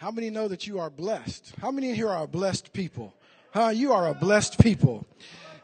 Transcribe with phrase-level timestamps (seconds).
[0.00, 1.52] How many know that you are blessed?
[1.60, 3.12] How many here are blessed people?
[3.52, 3.68] Huh?
[3.68, 5.04] You are a blessed people.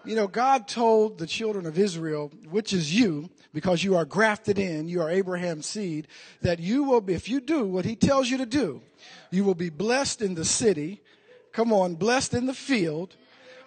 [0.05, 4.59] You know, God told the children of Israel, which is you, because you are grafted
[4.59, 6.07] in, you are Abraham's seed,
[6.43, 8.83] that you will be, if you do what he tells you to do,
[9.31, 11.01] you will be blessed in the city.
[11.53, 13.17] Come on, blessed in the field,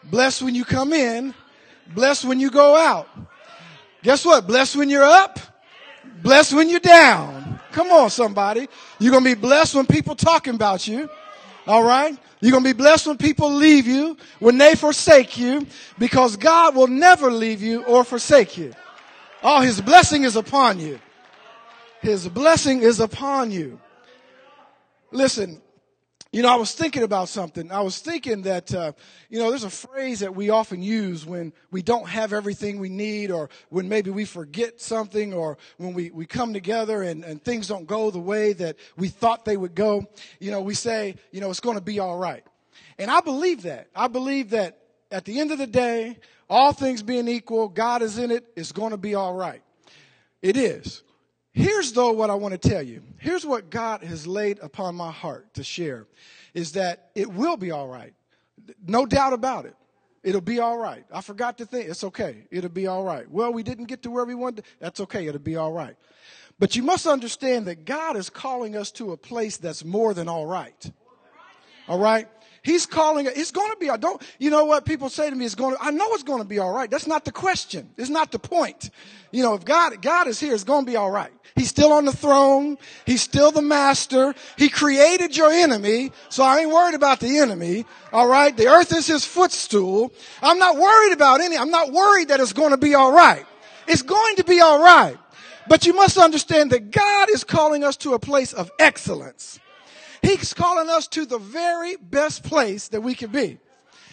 [0.04, 1.34] blessed when you come in,
[1.96, 3.10] blessed when you go out.
[4.04, 4.46] Guess what?
[4.46, 5.40] Blessed when you're up,
[6.22, 7.49] blessed when you're down.
[7.72, 8.68] Come on, somebody.
[9.00, 11.10] You're going to be blessed when people talking about you.
[11.68, 12.18] All right.
[12.42, 16.76] You're going to be blessed when people leave you, when they forsake you, because God
[16.76, 18.74] will never leave you or forsake you.
[19.44, 21.00] Oh, his blessing is upon you.
[22.02, 23.80] His blessing is upon you.
[25.12, 25.62] Listen,
[26.32, 27.72] you know, I was thinking about something.
[27.72, 28.92] I was thinking that, uh,
[29.30, 32.90] you know, there's a phrase that we often use when we don't have everything we
[32.90, 37.44] need or when maybe we forget something or when we, we come together and, and
[37.44, 40.06] things don't go the way that we thought they would go.
[40.40, 42.44] You know, we say, you know, it's going to be all right.
[43.00, 43.88] And I believe that.
[43.96, 44.78] I believe that
[45.10, 48.72] at the end of the day, all things being equal, God is in it, it's
[48.72, 49.64] going to be all right.
[50.44, 51.02] It is.
[51.52, 53.02] Here's though what I want to tell you.
[53.18, 56.08] Here's what God has laid upon my heart to share
[56.54, 58.14] is that it will be all right.
[58.86, 59.76] No doubt about it.
[60.24, 61.06] It'll be all right.
[61.12, 61.90] I forgot to think.
[61.90, 62.46] It's okay.
[62.52, 63.30] It'll be all right.
[63.30, 64.66] Well, we didn't get to where we wanted.
[64.80, 65.26] That's okay.
[65.28, 65.96] It'll be all right.
[66.60, 70.28] But you must understand that God is calling us to a place that's more than
[70.28, 70.92] all right.
[71.88, 72.28] All right?
[72.70, 75.36] He's calling it, it's going to be, I don't, you know what people say to
[75.36, 76.88] me, it's going to, I know it's going to be all right.
[76.88, 77.90] That's not the question.
[77.98, 78.92] It's not the point.
[79.32, 81.32] You know, if God, God is here, it's going to be all right.
[81.56, 82.78] He's still on the throne.
[83.08, 84.36] He's still the master.
[84.56, 86.12] He created your enemy.
[86.30, 87.88] So I ain't worried about the enemy.
[88.14, 88.56] All right.
[88.56, 90.12] The earth is his footstool.
[90.44, 93.48] I'm not worried about any, I'm not worried that it's going to be all right.
[93.88, 95.18] It's going to be all right.
[95.68, 99.60] But you must understand that God is calling us to a place of excellence.
[100.22, 103.58] He's calling us to the very best place that we can be.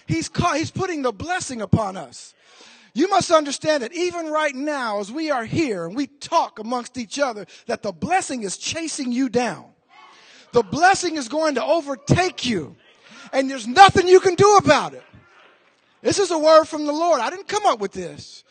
[0.07, 2.35] He's, call, he's putting the blessing upon us.
[2.95, 6.97] You must understand that even right now, as we are here and we talk amongst
[6.97, 9.67] each other, that the blessing is chasing you down.
[10.53, 12.77] The blessing is going to overtake you.
[13.33, 15.03] And there's nothing you can do about it.
[16.01, 17.21] This is a word from the Lord.
[17.21, 18.45] I didn't come up with this.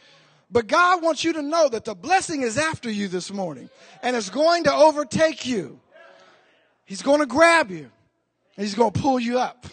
[0.52, 3.70] But God wants you to know that the blessing is after you this morning
[4.04, 5.80] and it's going to overtake you.
[6.86, 7.90] He's going to grab you.
[8.56, 9.66] and He's going to pull you up.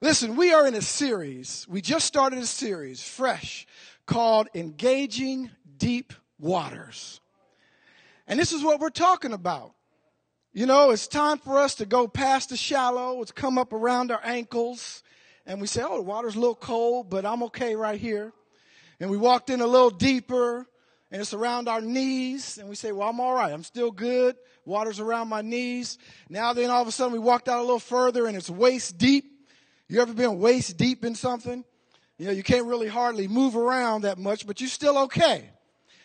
[0.00, 1.66] Listen, we are in a series.
[1.68, 3.66] We just started a series, fresh,
[4.06, 7.20] called Engaging Deep Waters.
[8.28, 9.72] And this is what we're talking about.
[10.52, 13.20] You know, it's time for us to go past the shallow.
[13.22, 15.02] It's come up around our ankles.
[15.46, 18.32] And we say, oh, the water's a little cold, but I'm okay right here.
[19.00, 20.66] And we walked in a little deeper
[21.10, 23.52] and it's around our knees, and we say, Well, I'm all right.
[23.52, 24.36] I'm still good.
[24.64, 25.96] Water's around my knees.
[26.28, 28.98] Now, then, all of a sudden, we walked out a little further, and it's waist
[28.98, 29.24] deep.
[29.88, 31.64] You ever been waist deep in something?
[32.18, 35.48] You know, you can't really hardly move around that much, but you're still okay.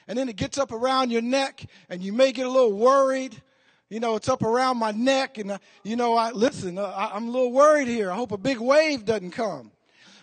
[0.08, 3.42] And then it gets up around your neck, and you may get a little worried.
[3.90, 7.16] You know, it's up around my neck, and, uh, you know, I, listen, uh, I,
[7.16, 8.10] I'm a little worried here.
[8.12, 9.72] I hope a big wave doesn't come.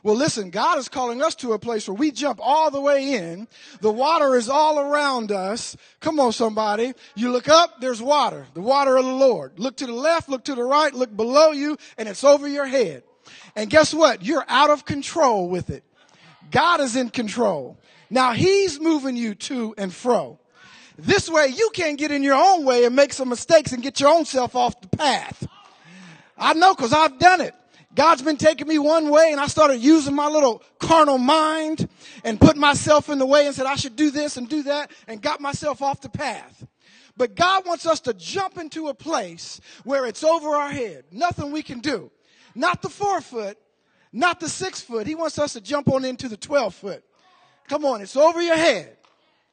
[0.02, 3.14] Well, listen, God is calling us to a place where we jump all the way
[3.14, 3.46] in.
[3.82, 5.76] The water is all around us.
[6.00, 6.94] Come on, somebody.
[7.14, 8.46] You look up, there's water.
[8.54, 9.58] The water of the Lord.
[9.58, 12.66] Look to the left, look to the right, look below you, and it's over your
[12.66, 13.02] head.
[13.54, 14.24] And guess what?
[14.24, 15.84] You're out of control with it.
[16.50, 17.76] God is in control.
[18.08, 20.38] Now He's moving you to and fro.
[20.98, 24.00] This way you can't get in your own way and make some mistakes and get
[24.00, 25.46] your own self off the path.
[26.36, 27.54] I know because I've done it.
[27.94, 31.88] God's been taking me one way and I started using my little carnal mind
[32.22, 34.92] and put myself in the way and said I should do this and do that
[35.08, 36.66] and got myself off the path.
[37.16, 41.04] But God wants us to jump into a place where it's over our head.
[41.10, 42.10] Nothing we can do.
[42.54, 43.58] Not the four foot,
[44.12, 45.06] not the six foot.
[45.06, 47.04] He wants us to jump on into the 12 foot.
[47.68, 48.96] Come on, it's over your head.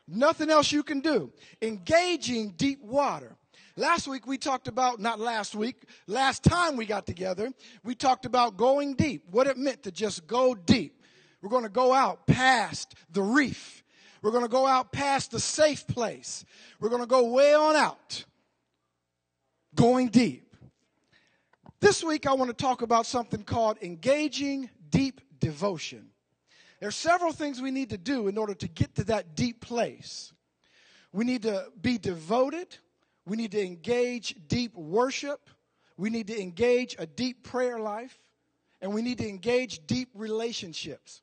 [0.07, 1.31] Nothing else you can do.
[1.61, 3.35] Engaging deep water.
[3.79, 7.53] Last week we talked about, not last week, last time we got together,
[7.83, 11.03] we talked about going deep, what it meant to just go deep.
[11.43, 13.83] We're going to go out past the reef.
[14.23, 16.43] We're going to go out past the safe place.
[16.79, 18.25] We're going to go way on out.
[19.75, 20.55] Going deep.
[21.79, 26.09] This week I want to talk about something called engaging deep devotion.
[26.79, 29.61] There are several things we need to do in order to get to that deep
[29.61, 30.33] place.
[31.13, 32.75] We need to be devoted.
[33.27, 35.49] We need to engage deep worship.
[35.97, 38.17] We need to engage a deep prayer life.
[38.81, 41.21] And we need to engage deep relationships.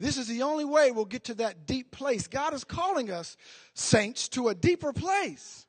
[0.00, 2.26] This is the only way we'll get to that deep place.
[2.26, 3.36] God is calling us,
[3.72, 5.66] saints, to a deeper place.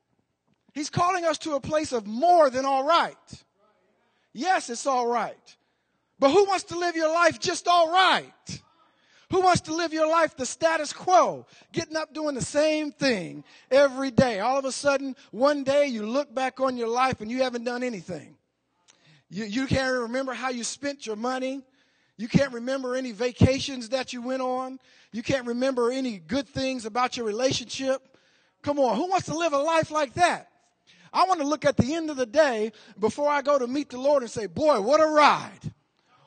[0.74, 3.44] He's calling us to a place of more than all right.
[4.32, 5.56] Yes, it's all right.
[6.18, 8.62] But who wants to live your life just all right?
[9.30, 13.44] Who wants to live your life the status quo, getting up doing the same thing
[13.70, 14.40] every day?
[14.40, 17.64] All of a sudden, one day you look back on your life and you haven't
[17.64, 18.36] done anything.
[19.28, 21.62] You, you can't remember how you spent your money.
[22.16, 24.78] You can't remember any vacations that you went on.
[25.12, 28.16] You can't remember any good things about your relationship.
[28.62, 30.48] Come on, who wants to live a life like that?
[31.12, 33.90] I want to look at the end of the day before I go to meet
[33.90, 35.72] the Lord and say, boy, what a ride.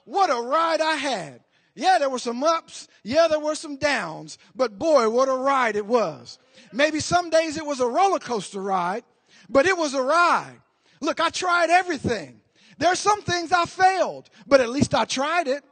[0.06, 1.42] What a ride I had.
[1.76, 2.88] Yeah, there were some ups.
[3.04, 4.38] Yeah, there were some downs.
[4.56, 6.38] But boy, what a ride it was.
[6.74, 9.04] Maybe some days it was a roller coaster ride,
[9.50, 10.60] but it was a ride.
[11.00, 12.42] Look, I tried everything.
[12.78, 15.64] There's some things I failed, but at least I tried it.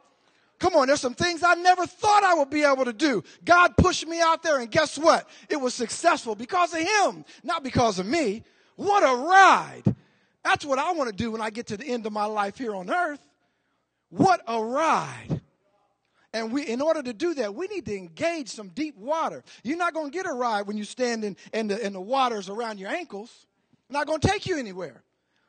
[0.60, 3.24] Come on, there's some things I never thought I would be able to do.
[3.46, 5.28] God pushed me out there, and guess what?
[5.50, 8.44] It was successful because of Him, not because of me.
[8.76, 9.96] What a ride.
[10.44, 12.58] That's what I want to do when I get to the end of my life
[12.58, 13.22] here on earth.
[14.10, 15.42] What a ride.
[16.34, 19.44] And we, in order to do that, we need to engage some deep water.
[19.64, 22.02] You're not going to get a ride when you stand in, in, the, in the
[22.02, 23.48] waters around your ankles.
[23.90, 25.02] not going to take you anywhere.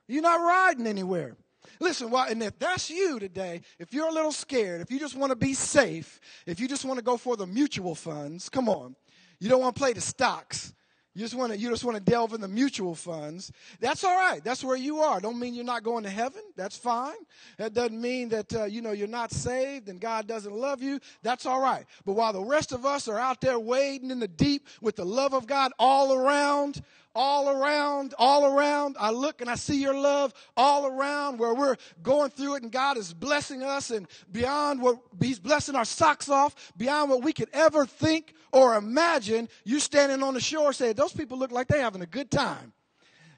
[0.09, 1.37] You're not riding anywhere.
[1.79, 5.17] Listen, well, and if that's you today, if you're a little scared, if you just
[5.17, 8.69] want to be safe, if you just want to go for the mutual funds, come
[8.69, 8.97] on.
[9.39, 10.75] You don't want to play the stocks.
[11.15, 13.51] You just want to you just want to delve in the mutual funds.
[13.81, 14.43] That's all right.
[14.45, 15.21] That's where you are.
[15.21, 16.43] Don't mean you're not going to heaven.
[16.57, 17.17] That's fine.
[17.59, 21.01] That doesn't mean that uh, you know you're not saved and God doesn't love you.
[21.23, 21.85] That's all right.
[22.05, 25.05] But while the rest of us are out there wading in the deep with the
[25.05, 26.81] love of God all around,
[27.15, 28.97] all around, all around.
[28.99, 32.73] I look and I see your love all around where we're going through it and
[32.73, 37.33] God is blessing us and beyond what He's blessing our socks off, beyond what we
[37.33, 39.49] could ever think or imagine.
[39.65, 42.73] You standing on the shore saying, Those people look like they're having a good time.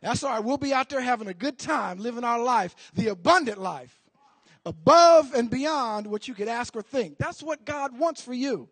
[0.02, 0.44] That's all right.
[0.44, 4.02] We'll be out there having a good time, living our life, the abundant life,
[4.66, 7.19] above and beyond what you could ask or think.
[7.19, 8.69] That's what God wants for you.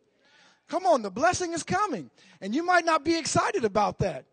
[0.68, 2.10] Come on, the blessing is coming.
[2.40, 4.24] And you might not be excited about that.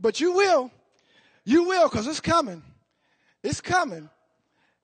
[0.00, 0.70] But you will.
[1.44, 2.62] You will because it's coming.
[3.42, 4.08] It's coming.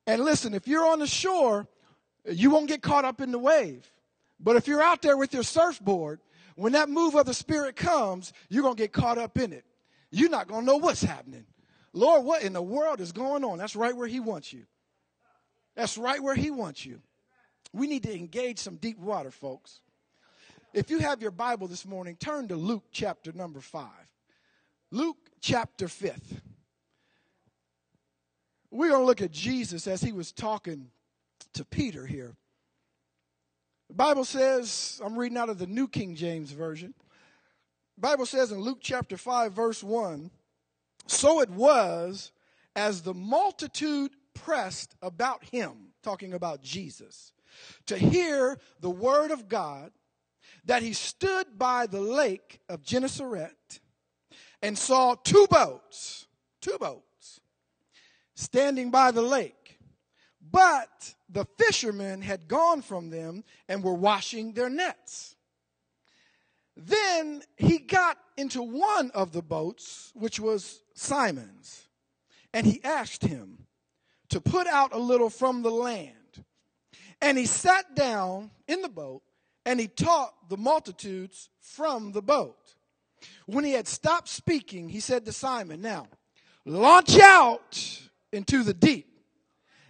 [0.05, 1.67] And listen, if you're on the shore,
[2.25, 3.89] you won't get caught up in the wave.
[4.39, 6.19] But if you're out there with your surfboard,
[6.55, 9.65] when that move of the Spirit comes, you're going to get caught up in it.
[10.11, 11.45] You're not going to know what's happening.
[11.93, 13.57] Lord, what in the world is going on?
[13.57, 14.63] That's right where He wants you.
[15.75, 17.01] That's right where He wants you.
[17.73, 19.81] We need to engage some deep water, folks.
[20.73, 23.87] If you have your Bible this morning, turn to Luke chapter number 5.
[24.91, 26.39] Luke chapter 5th.
[28.71, 30.91] We're going to look at Jesus as he was talking
[31.53, 32.35] to Peter here.
[33.89, 36.93] The Bible says, I'm reading out of the New King James Version.
[37.95, 40.29] The Bible says in Luke chapter 5, verse 1
[41.07, 42.31] So it was
[42.75, 47.33] as the multitude pressed about him, talking about Jesus,
[47.87, 49.91] to hear the word of God,
[50.65, 53.79] that he stood by the lake of Gennesaret
[54.61, 56.27] and saw two boats,
[56.61, 57.39] two boats,
[58.35, 59.77] standing by the lake.
[60.51, 65.35] But the fishermen had gone from them and were washing their nets.
[66.75, 71.87] Then he got into one of the boats, which was Simon's,
[72.53, 73.65] and he asked him
[74.29, 76.13] to put out a little from the land.
[77.19, 79.23] And he sat down in the boat
[79.65, 82.75] and he taught the multitudes from the boat.
[83.45, 86.07] When he had stopped speaking, he said to Simon, Now,
[86.65, 89.07] launch out into the deep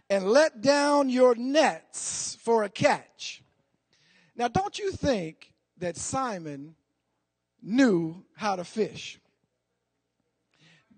[0.10, 3.44] and let down your nets for a catch.
[4.36, 6.76] Now, don't you think that Simon
[7.62, 9.20] knew how to fish?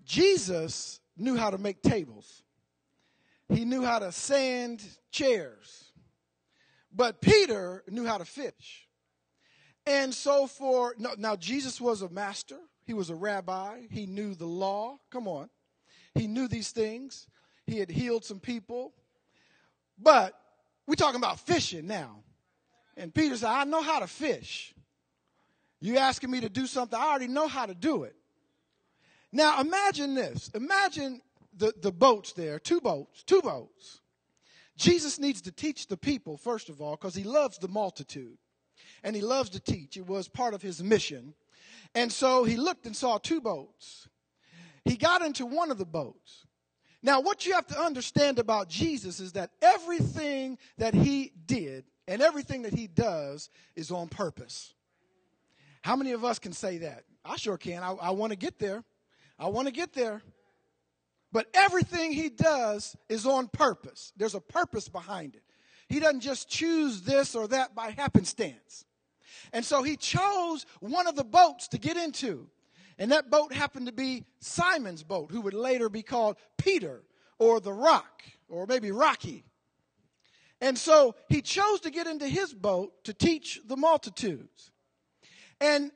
[0.04, 2.42] Jesus knew how to make tables,
[3.48, 5.86] he knew how to sand chairs.
[6.92, 8.88] But Peter knew how to fish.
[9.86, 14.34] And so for no, now Jesus was a master, he was a rabbi, he knew
[14.34, 14.98] the law.
[15.10, 15.48] Come on.
[16.14, 17.28] He knew these things.
[17.66, 18.92] He had healed some people.
[19.98, 20.34] But
[20.86, 22.24] we're talking about fishing now.
[22.96, 24.74] And Peter said, I know how to fish.
[25.80, 28.16] You asking me to do something, I already know how to do it.
[29.32, 30.50] Now imagine this.
[30.54, 31.22] Imagine
[31.56, 34.00] the, the boats there, two boats, two boats.
[34.76, 38.38] Jesus needs to teach the people, first of all, because he loves the multitude
[39.02, 39.96] and he loves to teach.
[39.96, 41.34] It was part of his mission.
[41.94, 44.08] And so he looked and saw two boats.
[44.84, 46.46] He got into one of the boats.
[47.02, 52.20] Now, what you have to understand about Jesus is that everything that he did and
[52.20, 54.74] everything that he does is on purpose.
[55.82, 57.04] How many of us can say that?
[57.24, 57.82] I sure can.
[57.82, 58.84] I, I want to get there.
[59.38, 60.22] I want to get there.
[61.32, 64.12] But everything he does is on purpose.
[64.16, 65.42] There's a purpose behind it.
[65.88, 68.84] He doesn't just choose this or that by happenstance.
[69.52, 72.48] And so he chose one of the boats to get into.
[72.98, 77.02] And that boat happened to be Simon's boat, who would later be called Peter
[77.38, 79.44] or the Rock or maybe Rocky.
[80.60, 84.70] And so he chose to get into his boat to teach the multitudes.
[85.60, 85.90] And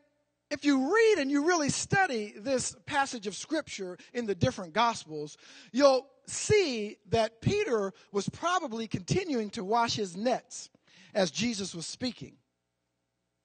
[0.51, 5.37] if you read and you really study this passage of scripture in the different gospels,
[5.73, 10.71] you'll see that Peter was probably continuing to wash his nets
[11.15, 12.37] as Jesus was speaking.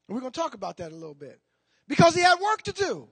[0.09, 1.39] And we're going to talk about that a little bit
[1.87, 3.07] because he had work to do.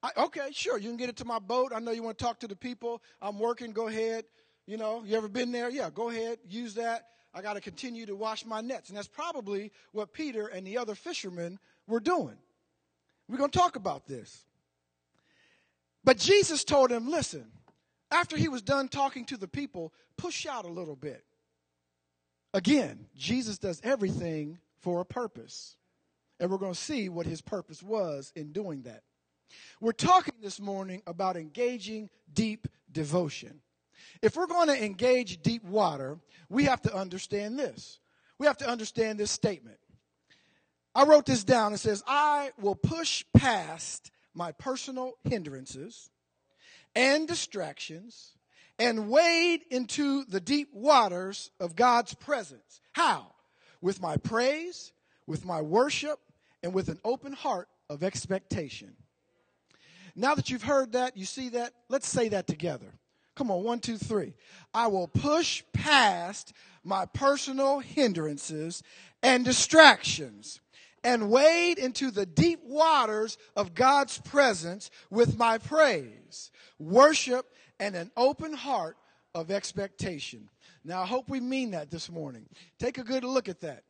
[0.00, 1.72] I, okay, sure, you can get it to my boat.
[1.74, 3.02] I know you want to talk to the people.
[3.20, 4.24] I'm working, go ahead.
[4.64, 5.68] You know, you ever been there?
[5.68, 7.08] Yeah, go ahead, use that.
[7.34, 8.90] I got to continue to wash my nets.
[8.90, 12.36] And that's probably what Peter and the other fishermen were doing.
[13.28, 14.44] We're going to talk about this.
[16.04, 17.46] But Jesus told him, listen,
[18.12, 21.24] after he was done talking to the people, push out a little bit.
[22.52, 25.76] Again, Jesus does everything for a purpose.
[26.40, 29.02] And we're going to see what his purpose was in doing that.
[29.80, 33.60] We're talking this morning about engaging deep devotion.
[34.22, 38.00] If we're going to engage deep water, we have to understand this.
[38.38, 39.78] We have to understand this statement.
[40.94, 41.72] I wrote this down.
[41.72, 46.10] It says, I will push past my personal hindrances
[46.94, 48.32] and distractions
[48.78, 52.80] and wade into the deep waters of God's presence.
[52.92, 53.32] How?
[53.80, 54.92] With my praise,
[55.26, 56.20] with my worship,
[56.62, 58.96] and with an open heart of expectation.
[60.16, 62.94] Now that you've heard that, you see that, let's say that together.
[63.34, 64.34] Come on, one, two, three.
[64.72, 66.52] I will push past
[66.84, 68.82] my personal hindrances
[69.22, 70.60] and distractions
[71.02, 78.10] and wade into the deep waters of God's presence with my praise, worship, and an
[78.16, 78.96] open heart
[79.34, 80.48] of expectation.
[80.84, 82.46] Now, I hope we mean that this morning.
[82.78, 83.82] Take a good look at that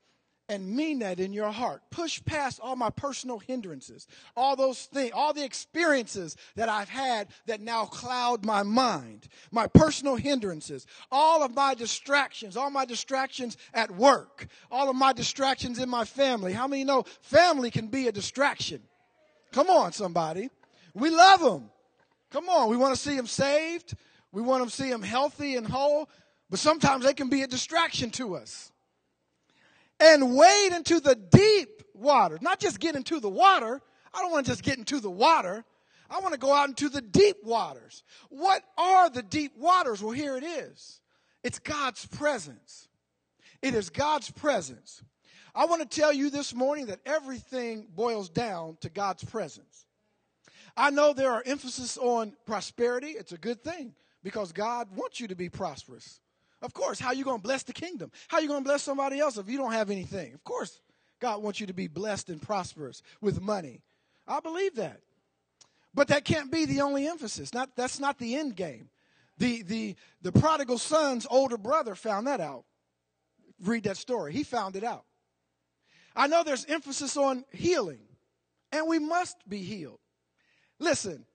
[0.48, 1.82] and mean that in your heart.
[1.90, 7.28] Push past all my personal hindrances, all those things, all the experiences that I've had
[7.46, 13.56] that now cloud my mind, my personal hindrances, all of my distractions, all my distractions
[13.72, 16.52] at work, all of my distractions in my family.
[16.52, 18.82] How many know family can be a distraction?
[19.52, 20.50] Come on, somebody.
[20.92, 21.70] We love them.
[22.30, 22.68] Come on.
[22.68, 23.94] We want to see them saved.
[24.32, 26.10] We want to see them healthy and whole,
[26.50, 28.72] but sometimes they can be a distraction to us
[30.00, 32.38] and wade into the deep water.
[32.40, 33.80] Not just get into the water.
[34.12, 35.64] I don't want to just get into the water.
[36.10, 38.02] I want to go out into the deep waters.
[38.28, 40.02] What are the deep waters?
[40.02, 41.00] Well, here it is.
[41.42, 42.88] It's God's presence.
[43.62, 45.02] It is God's presence.
[45.54, 49.86] I want to tell you this morning that everything boils down to God's presence.
[50.76, 53.10] I know there are emphasis on prosperity.
[53.10, 56.20] It's a good thing because God wants you to be prosperous.
[56.64, 58.10] Of course, how you going to bless the kingdom?
[58.26, 60.32] How you going to bless somebody else if you don't have anything?
[60.32, 60.80] Of course,
[61.20, 63.82] God wants you to be blessed and prosperous with money.
[64.26, 65.00] I believe that.
[65.92, 67.52] But that can't be the only emphasis.
[67.52, 68.88] Not, that's not the end game.
[69.36, 72.64] The, the, the prodigal son's older brother found that out.
[73.62, 74.32] Read that story.
[74.32, 75.04] He found it out.
[76.16, 78.00] I know there's emphasis on healing,
[78.72, 79.98] and we must be healed.
[80.78, 81.26] Listen,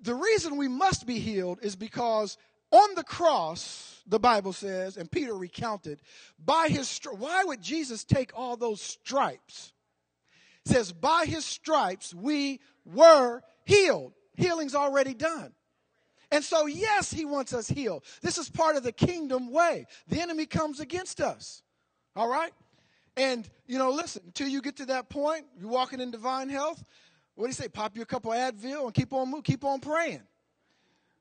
[0.00, 2.38] the reason we must be healed is because
[2.70, 6.00] on the cross, the Bible says, and Peter recounted,
[6.44, 9.72] by his why would Jesus take all those stripes?
[10.64, 14.12] It says, by his stripes we were healed.
[14.34, 15.52] Healing's already done.
[16.30, 18.04] And so, yes, he wants us healed.
[18.20, 19.86] This is part of the kingdom way.
[20.08, 21.62] The enemy comes against us.
[22.16, 22.52] All right?
[23.16, 26.82] And, you know, listen, until you get to that point, you're walking in divine health.
[27.36, 27.68] What do you say?
[27.68, 30.22] Pop you a couple Advil and keep on keep on praying.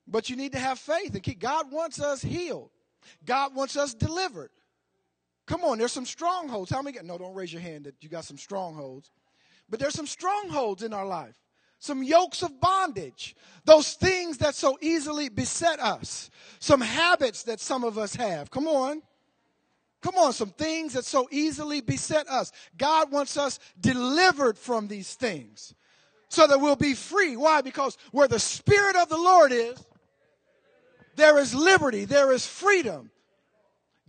[0.08, 2.70] But you need to have faith and keep, God wants us healed.
[3.26, 4.52] God wants us delivered.
[5.46, 6.72] Come on, there's some strongholds.
[6.72, 6.98] How many?
[7.04, 9.12] No, don't raise your hand that you got some strongholds.
[9.70, 11.36] But there's some strongholds in our life.
[11.80, 13.36] Some yokes of bondage.
[13.66, 16.30] Those things that so easily beset us.
[16.60, 18.50] Some habits that some of us have.
[18.50, 19.02] Come on.
[20.02, 22.52] Come on, some things that so easily beset us.
[22.78, 25.74] God wants us delivered from these things
[26.30, 27.36] so that we'll be free.
[27.36, 27.62] Why?
[27.62, 29.84] Because where the Spirit of the Lord is,
[31.16, 33.12] there is liberty, there is freedom.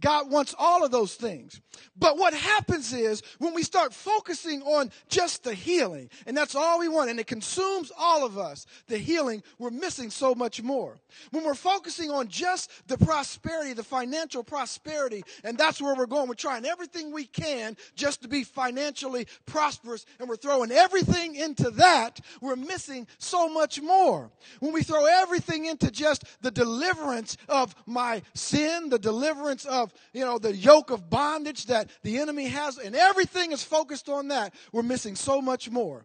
[0.00, 1.60] God wants all of those things.
[1.98, 6.78] But what happens is when we start focusing on just the healing, and that's all
[6.78, 10.98] we want, and it consumes all of us, the healing, we're missing so much more.
[11.30, 16.28] When we're focusing on just the prosperity, the financial prosperity, and that's where we're going,
[16.28, 21.70] we're trying everything we can just to be financially prosperous, and we're throwing everything into
[21.70, 24.30] that, we're missing so much more.
[24.60, 29.94] When we throw everything into just the deliverance of my sin, the deliverance of of,
[30.12, 34.28] you know, the yoke of bondage that the enemy has, and everything is focused on
[34.28, 36.04] that, we're missing so much more.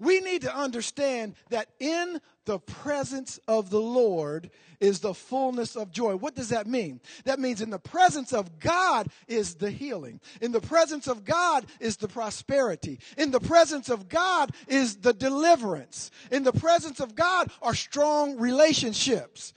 [0.00, 4.50] We need to understand that in the presence of the Lord
[4.80, 6.16] is the fullness of joy.
[6.16, 7.00] What does that mean?
[7.24, 10.20] That means in the presence of God is the healing.
[10.40, 12.98] In the presence of God is the prosperity.
[13.16, 16.10] In the presence of God is the deliverance.
[16.30, 19.54] In the presence of God are strong relationships.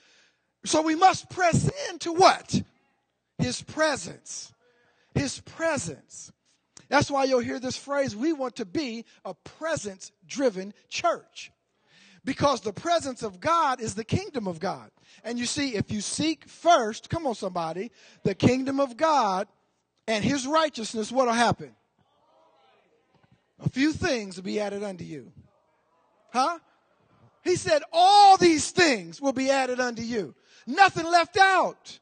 [0.65, 2.61] So we must press into what?
[3.37, 4.53] His presence.
[5.13, 6.31] His presence.
[6.89, 11.51] That's why you'll hear this phrase we want to be a presence driven church.
[12.23, 14.91] Because the presence of God is the kingdom of God.
[15.23, 17.91] And you see, if you seek first, come on, somebody,
[18.23, 19.47] the kingdom of God
[20.07, 21.71] and his righteousness, what'll happen?
[23.63, 25.31] A few things will be added unto you.
[26.31, 26.59] Huh?
[27.43, 30.35] He said, all these things will be added unto you.
[30.65, 31.99] Nothing left out.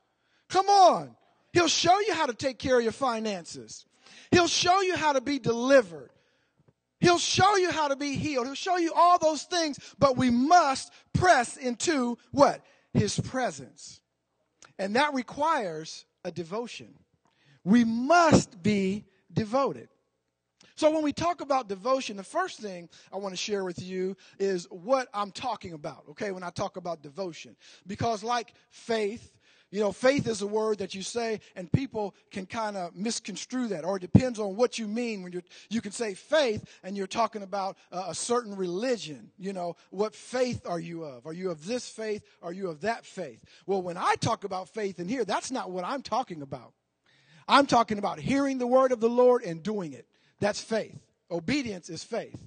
[0.50, 1.16] Come on.
[1.56, 3.86] He'll show you how to take care of your finances.
[4.30, 6.10] He'll show you how to be delivered.
[7.00, 8.46] He'll show you how to be healed.
[8.46, 12.62] He'll show you all those things, but we must press into what?
[12.94, 14.02] His presence.
[14.78, 16.94] And that requires a devotion.
[17.64, 19.88] We must be devoted.
[20.76, 24.18] So when we talk about devotion, the first thing I want to share with you
[24.40, 27.56] is what I'm talking about, okay, when I talk about devotion.
[27.88, 29.32] Because like faith,
[29.76, 33.68] you know, faith is a word that you say, and people can kind of misconstrue
[33.68, 35.44] that, or it depends on what you mean when you're.
[35.70, 39.32] You can say faith, and you're talking about a, a certain religion.
[39.38, 41.28] You know, what faith are you of?
[41.28, 42.24] Are you of this faith?
[42.42, 43.44] Are you of that faith?
[43.66, 46.72] Well, when I talk about faith in here, that's not what I'm talking about.
[47.46, 50.08] I'm talking about hearing the word of the Lord and doing it.
[50.40, 51.06] That's faith.
[51.30, 52.42] Obedience is faith.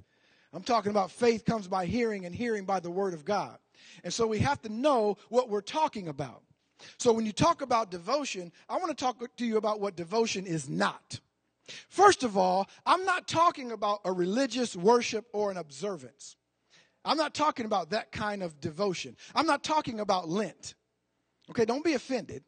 [0.54, 3.58] I'm talking about faith comes by hearing, and hearing by the word of God.
[4.02, 6.42] And so we have to know what we're talking about.
[6.98, 10.46] So when you talk about devotion, I want to talk to you about what devotion
[10.46, 11.20] is not.
[11.88, 16.36] First of all, I'm not talking about a religious worship or an observance.
[17.04, 19.16] I'm not talking about that kind of devotion.
[19.34, 20.74] I'm not talking about Lent.
[21.50, 22.44] Okay, don't be offended.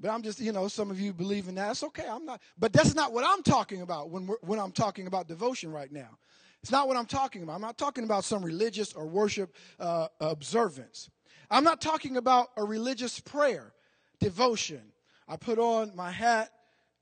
[0.00, 1.72] But I'm just, you know, some of you believe in that.
[1.72, 2.06] It's okay.
[2.08, 2.40] I'm not.
[2.56, 6.18] But that's not what I'm talking about when, when I'm talking about devotion right now.
[6.62, 7.54] It's not what I'm talking about.
[7.54, 11.10] I'm not talking about some religious or worship uh, observance.
[11.50, 13.72] I'm not talking about a religious prayer,
[14.20, 14.82] devotion.
[15.26, 16.50] I put on my hat,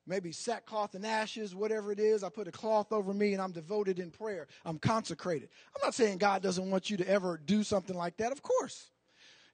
[0.07, 2.23] maybe sackcloth and ashes, whatever it is.
[2.23, 4.47] I put a cloth over me and I'm devoted in prayer.
[4.65, 5.49] I'm consecrated.
[5.75, 8.33] I'm not saying God doesn't want you to ever do something like that.
[8.33, 8.91] Of course.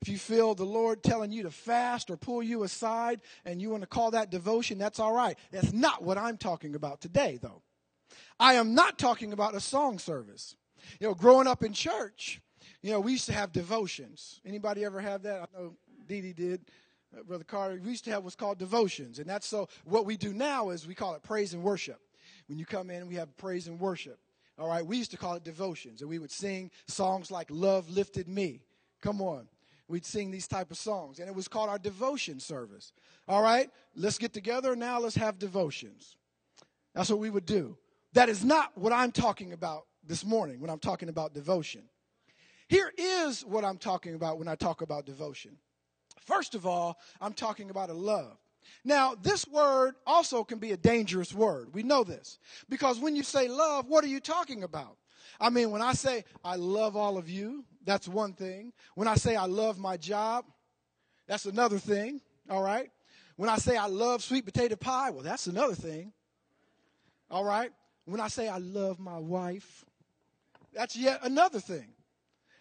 [0.00, 3.70] If you feel the Lord telling you to fast or pull you aside and you
[3.70, 5.38] want to call that devotion, that's all right.
[5.52, 7.62] That's not what I'm talking about today, though.
[8.40, 10.56] I am not talking about a song service.
[10.98, 12.40] You know, growing up in church,
[12.82, 14.40] you know, we used to have devotions.
[14.44, 15.42] Anybody ever have that?
[15.42, 15.76] I know
[16.08, 16.62] Dee Dee did.
[17.16, 19.18] Uh, Brother Carter, we used to have what's called devotions.
[19.18, 22.00] And that's so, what we do now is we call it praise and worship.
[22.48, 24.18] When you come in, we have praise and worship.
[24.58, 26.00] All right, we used to call it devotions.
[26.02, 28.62] And we would sing songs like Love Lifted Me.
[29.00, 29.48] Come on.
[29.88, 31.18] We'd sing these type of songs.
[31.18, 32.92] And it was called our devotion service.
[33.28, 35.00] All right, let's get together now.
[35.00, 36.16] Let's have devotions.
[36.94, 37.76] That's what we would do.
[38.12, 41.82] That is not what I'm talking about this morning when I'm talking about devotion.
[42.68, 45.56] Here is what I'm talking about when I talk about devotion.
[46.24, 48.36] First of all, I'm talking about a love.
[48.84, 51.72] Now, this word also can be a dangerous word.
[51.74, 52.38] We know this.
[52.68, 54.96] Because when you say love, what are you talking about?
[55.40, 58.72] I mean, when I say I love all of you, that's one thing.
[58.94, 60.44] When I say I love my job,
[61.26, 62.20] that's another thing.
[62.50, 62.90] All right?
[63.36, 66.12] When I say I love sweet potato pie, well, that's another thing.
[67.30, 67.70] All right?
[68.04, 69.84] When I say I love my wife,
[70.74, 71.88] that's yet another thing.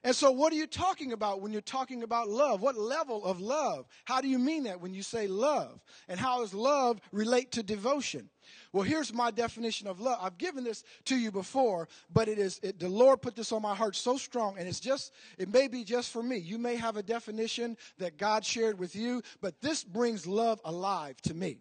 [0.04, 2.62] And so, what are you talking about when you're talking about love?
[2.62, 3.86] What level of love?
[4.06, 5.80] How do you mean that when you say love?
[6.08, 8.28] And how does love relate to devotion?
[8.74, 10.18] Well, here's my definition of love.
[10.20, 13.62] I've given this to you before, but it is it, the Lord put this on
[13.62, 16.38] my heart so strong, and it's just it may be just for me.
[16.38, 21.22] You may have a definition that God shared with you, but this brings love alive
[21.24, 21.60] to me.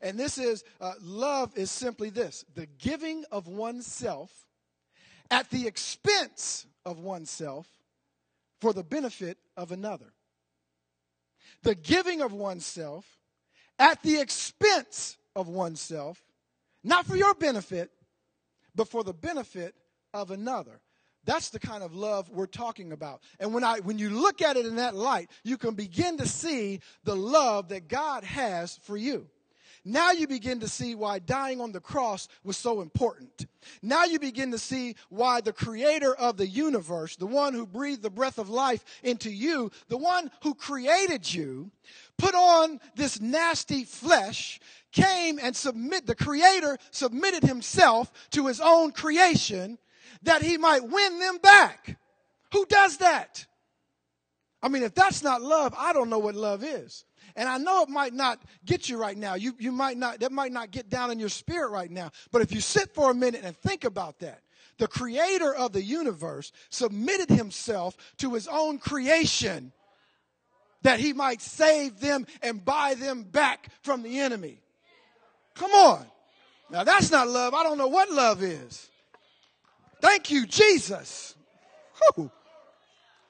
[0.00, 4.30] And this is uh, love is simply this: the giving of oneself
[5.28, 7.66] at the expense of oneself
[8.60, 10.12] for the benefit of another.
[11.62, 13.06] The giving of oneself
[13.78, 16.22] at the expense of oneself,
[16.84, 17.90] not for your benefit,
[18.74, 19.74] but for the benefit
[20.14, 20.80] of another.
[21.24, 23.22] That's the kind of love we're talking about.
[23.38, 26.26] And when I when you look at it in that light, you can begin to
[26.26, 29.26] see the love that God has for you.
[29.84, 33.46] Now you begin to see why dying on the cross was so important.
[33.82, 38.02] Now you begin to see why the creator of the universe, the one who breathed
[38.02, 41.70] the breath of life into you, the one who created you,
[42.18, 44.60] put on this nasty flesh,
[44.92, 49.78] came and submit, the creator submitted himself to his own creation
[50.22, 51.98] that he might win them back.
[52.52, 53.46] Who does that?
[54.62, 57.04] I mean, if that's not love, I don't know what love is.
[57.36, 59.34] And I know it might not get you right now.
[59.34, 62.10] You, you might not, that might not get down in your spirit right now.
[62.32, 64.40] But if you sit for a minute and think about that,
[64.78, 69.72] the creator of the universe submitted himself to his own creation
[70.82, 74.58] that he might save them and buy them back from the enemy.
[75.54, 76.06] Come on.
[76.70, 77.52] Now that's not love.
[77.52, 78.88] I don't know what love is.
[80.00, 81.34] Thank you, Jesus.
[82.16, 82.30] Whew.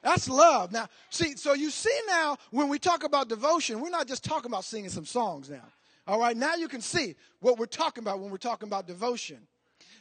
[0.01, 0.71] That's love.
[0.71, 4.51] Now, see, so you see now when we talk about devotion, we're not just talking
[4.51, 5.65] about singing some songs now.
[6.07, 9.37] All right, now you can see what we're talking about when we're talking about devotion.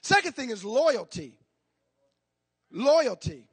[0.01, 1.39] Second thing is loyalty.
[2.71, 3.47] Loyalty.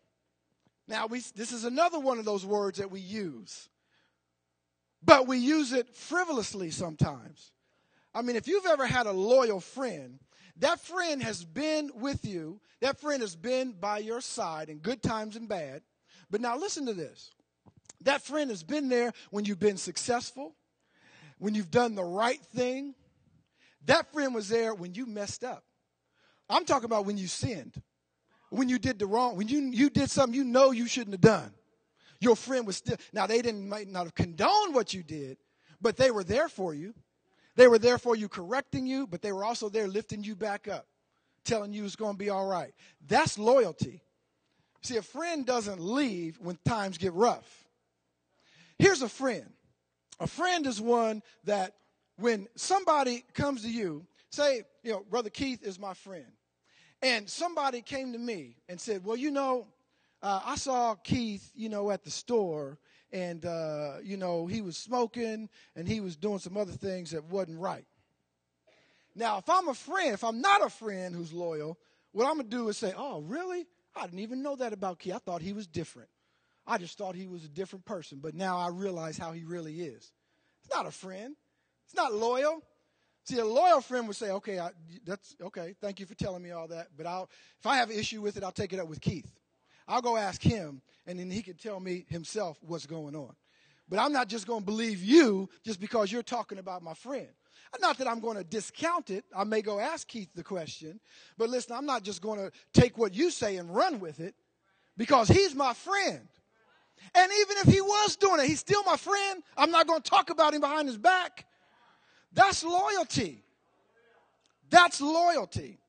[0.87, 3.67] Now, we, this is another one of those words that we use,
[5.03, 7.51] but we use it frivolously sometimes.
[8.15, 10.19] I mean, if you've ever had a loyal friend,
[10.59, 15.03] that friend has been with you, that friend has been by your side in good
[15.03, 15.81] times and bad.
[16.29, 17.31] But now listen to this.
[18.01, 20.55] That friend has been there when you've been successful,
[21.39, 22.93] when you've done the right thing.
[23.85, 25.63] That friend was there when you messed up.
[26.49, 27.81] I'm talking about when you sinned,
[28.49, 31.21] when you did the wrong, when you, you did something you know you shouldn't have
[31.21, 31.51] done.
[32.19, 35.37] Your friend was still, now they didn't, might not have condoned what you did,
[35.81, 36.93] but they were there for you.
[37.55, 40.67] They were there for you, correcting you, but they were also there lifting you back
[40.67, 40.87] up,
[41.43, 42.73] telling you it's going to be all right.
[43.07, 44.01] That's loyalty.
[44.81, 47.65] See, a friend doesn't leave when times get rough.
[48.79, 49.51] Here's a friend.
[50.19, 51.73] A friend is one that
[52.17, 56.31] when somebody comes to you, say, you know, Brother Keith is my friend,
[57.01, 59.67] and somebody came to me and said, Well, you know,
[60.21, 62.79] uh, I saw Keith, you know, at the store,
[63.11, 67.23] and, uh, you know, he was smoking and he was doing some other things that
[67.25, 67.85] wasn't right.
[69.15, 71.77] Now, if I'm a friend, if I'm not a friend who's loyal,
[72.11, 73.65] what I'm going to do is say, Oh, really?
[73.97, 75.15] I didn't even know that about Keith.
[75.15, 76.09] I thought he was different.
[76.65, 79.81] I just thought he was a different person, but now I realize how he really
[79.81, 80.11] is.
[80.61, 81.35] It's not a friend.
[81.85, 82.61] It's not loyal.
[83.23, 84.71] See, a loyal friend would say, "Okay, I,
[85.05, 85.75] that's okay.
[85.81, 87.29] Thank you for telling me all that, but I'll
[87.59, 89.31] if I have an issue with it, I'll take it up with Keith.
[89.87, 93.35] I'll go ask him, and then he can tell me himself what's going on.
[93.89, 97.29] But I'm not just going to believe you just because you're talking about my friend.
[97.81, 99.25] Not that I'm going to discount it.
[99.35, 100.99] I may go ask Keith the question.
[101.37, 104.35] But listen, I'm not just going to take what you say and run with it
[104.97, 106.27] because he's my friend.
[107.13, 109.43] And even if he was doing it, he's still my friend.
[109.55, 111.45] I'm not going to talk about him behind his back.
[112.33, 113.43] That's loyalty.
[114.69, 115.79] That's loyalty.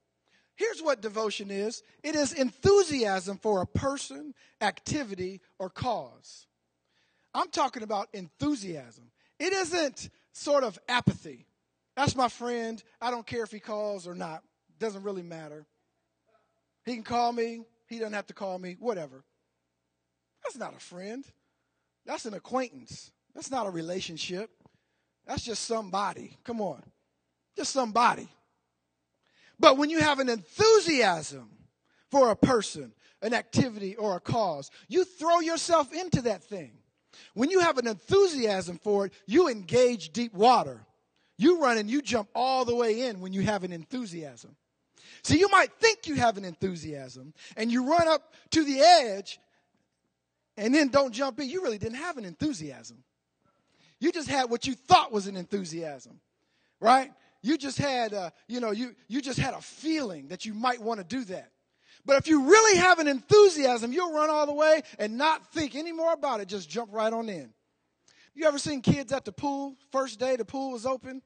[0.55, 6.47] Here's what devotion is it is enthusiasm for a person, activity, or cause.
[7.35, 9.05] I'm talking about enthusiasm.
[9.39, 11.47] It isn't sort of apathy.
[11.99, 12.81] That's my friend.
[13.01, 14.45] I don't care if he calls or not.
[14.79, 15.67] Doesn't really matter.
[16.85, 17.65] He can call me.
[17.89, 18.77] He doesn't have to call me.
[18.79, 19.25] Whatever.
[20.45, 21.25] That's not a friend.
[22.07, 23.11] That's an acquaintance.
[23.35, 24.49] That's not a relationship.
[25.27, 26.37] That's just somebody.
[26.45, 26.85] Come on.
[27.57, 28.29] Just somebody.
[29.59, 31.51] But when you have an enthusiasm
[32.13, 36.79] for a person, an activity, or a cause, you throw yourself into that thing.
[37.35, 40.87] When you have an enthusiasm for it, you engage deep water.
[41.39, 44.57] You run and you jump all the way in when you have an enthusiasm.
[45.23, 49.39] See, you might think you have an enthusiasm and you run up to the edge
[50.57, 51.49] and then don't jump in.
[51.49, 52.99] You really didn't have an enthusiasm.
[54.01, 56.21] You just had what you thought was an enthusiasm,
[56.81, 57.11] right?
[57.43, 60.81] You just had, uh, you know, you, you just had a feeling that you might
[60.81, 61.51] want to do that.
[62.05, 65.75] But if you really have an enthusiasm, you'll run all the way and not think
[65.75, 66.49] any more about it.
[66.49, 67.53] Just jump right on in.
[68.39, 69.75] You ever seen kids at the pool?
[69.91, 71.23] First day the pool was open,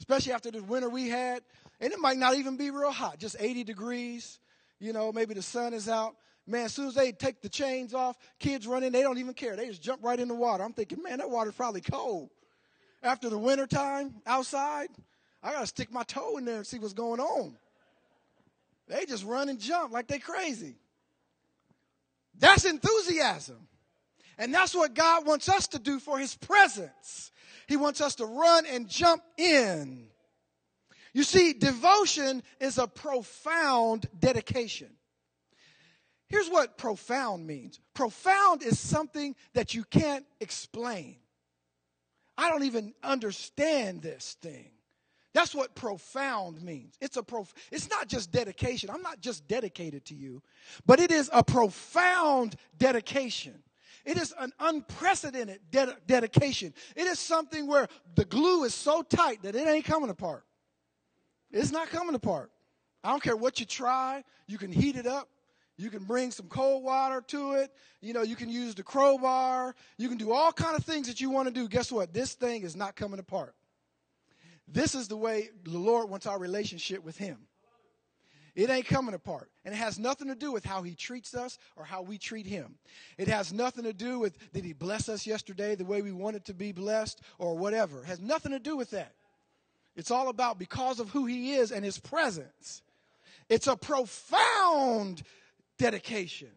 [0.00, 1.40] especially after the winter we had,
[1.80, 4.38] and it might not even be real hot, just 80 degrees.
[4.80, 6.16] You know, maybe the sun is out.
[6.46, 9.32] Man, as soon as they take the chains off, kids run in, they don't even
[9.32, 9.56] care.
[9.56, 10.62] They just jump right in the water.
[10.62, 12.28] I'm thinking, man, that water's probably cold.
[13.02, 14.88] After the winter time outside,
[15.42, 17.56] I got to stick my toe in there and see what's going on.
[18.88, 20.76] They just run and jump like they crazy.
[22.38, 23.68] That's enthusiasm.
[24.38, 27.32] And that's what God wants us to do for his presence.
[27.66, 30.08] He wants us to run and jump in.
[31.12, 34.88] You see, devotion is a profound dedication.
[36.28, 41.16] Here's what profound means profound is something that you can't explain.
[42.38, 44.70] I don't even understand this thing.
[45.34, 46.96] That's what profound means.
[47.00, 48.90] It's a prof- it's not just dedication.
[48.90, 50.42] I'm not just dedicated to you,
[50.86, 53.62] but it is a profound dedication.
[54.04, 56.74] It is an unprecedented de- dedication.
[56.96, 60.44] It is something where the glue is so tight that it ain't coming apart.
[61.50, 62.50] It's not coming apart.
[63.02, 64.24] I don't care what you try.
[64.46, 65.28] You can heat it up.
[65.76, 67.72] You can bring some cold water to it.
[68.02, 69.74] You know, you can use the crowbar.
[69.96, 71.68] You can do all kind of things that you want to do.
[71.68, 72.12] Guess what?
[72.12, 73.54] This thing is not coming apart.
[74.68, 77.38] This is the way the Lord wants our relationship with Him.
[78.60, 79.50] It ain't coming apart.
[79.64, 82.46] And it has nothing to do with how He treats us or how we treat
[82.46, 82.74] Him.
[83.16, 86.44] It has nothing to do with did He bless us yesterday the way we wanted
[86.44, 88.02] to be blessed or whatever.
[88.02, 89.14] It has nothing to do with that.
[89.96, 92.82] It's all about because of who He is and His presence.
[93.48, 95.22] It's a profound
[95.78, 96.50] dedication.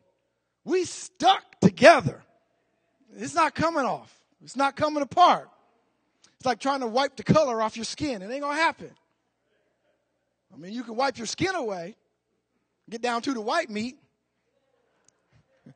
[0.65, 2.21] We stuck together.
[3.15, 4.13] It's not coming off.
[4.43, 5.49] It's not coming apart.
[6.35, 8.21] It's like trying to wipe the color off your skin.
[8.21, 8.91] It ain't going to happen.
[10.53, 11.95] I mean, you can wipe your skin away,
[12.89, 13.97] get down to the white meat.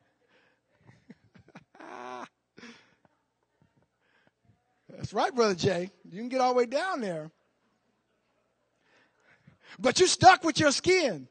[4.88, 5.90] That's right, Brother Jay.
[6.10, 7.30] You can get all the way down there.
[9.78, 11.28] But you're stuck with your skin.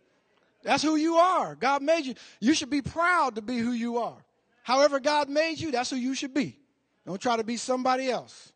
[0.63, 1.55] That's who you are.
[1.55, 2.15] God made you.
[2.39, 4.17] You should be proud to be who you are.
[4.63, 6.59] However, God made you, that's who you should be.
[7.05, 8.51] Don't try to be somebody else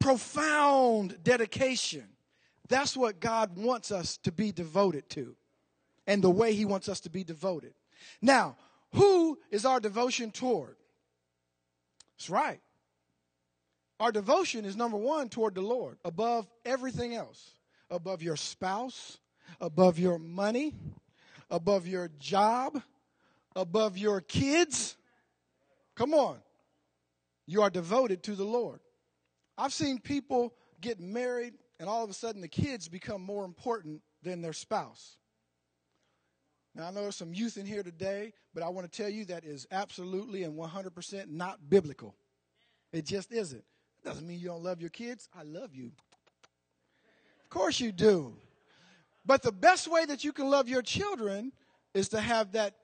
[0.00, 2.08] profound dedication.
[2.70, 5.34] That's what God wants us to be devoted to
[6.06, 7.74] and the way He wants us to be devoted.
[8.22, 8.56] Now,
[8.94, 10.76] who is our devotion toward?
[12.16, 12.60] That's right.
[13.98, 17.50] Our devotion is number one toward the Lord above everything else,
[17.90, 19.18] above your spouse,
[19.60, 20.72] above your money,
[21.50, 22.80] above your job,
[23.56, 24.96] above your kids.
[25.96, 26.38] Come on.
[27.46, 28.78] You are devoted to the Lord.
[29.58, 34.02] I've seen people get married and all of a sudden the kids become more important
[34.22, 35.16] than their spouse.
[36.74, 39.24] Now, I know there's some youth in here today, but I want to tell you
[39.24, 42.14] that is absolutely and 100% not biblical.
[42.92, 43.64] It just isn't.
[44.04, 45.28] It doesn't mean you don't love your kids.
[45.36, 45.90] I love you.
[47.42, 48.34] Of course you do.
[49.26, 51.50] But the best way that you can love your children
[51.94, 52.74] is to have that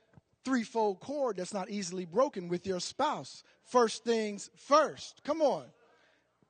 [0.44, 3.44] threefold cord that's not easily broken with your spouse.
[3.64, 5.22] First things first.
[5.22, 5.64] Come on.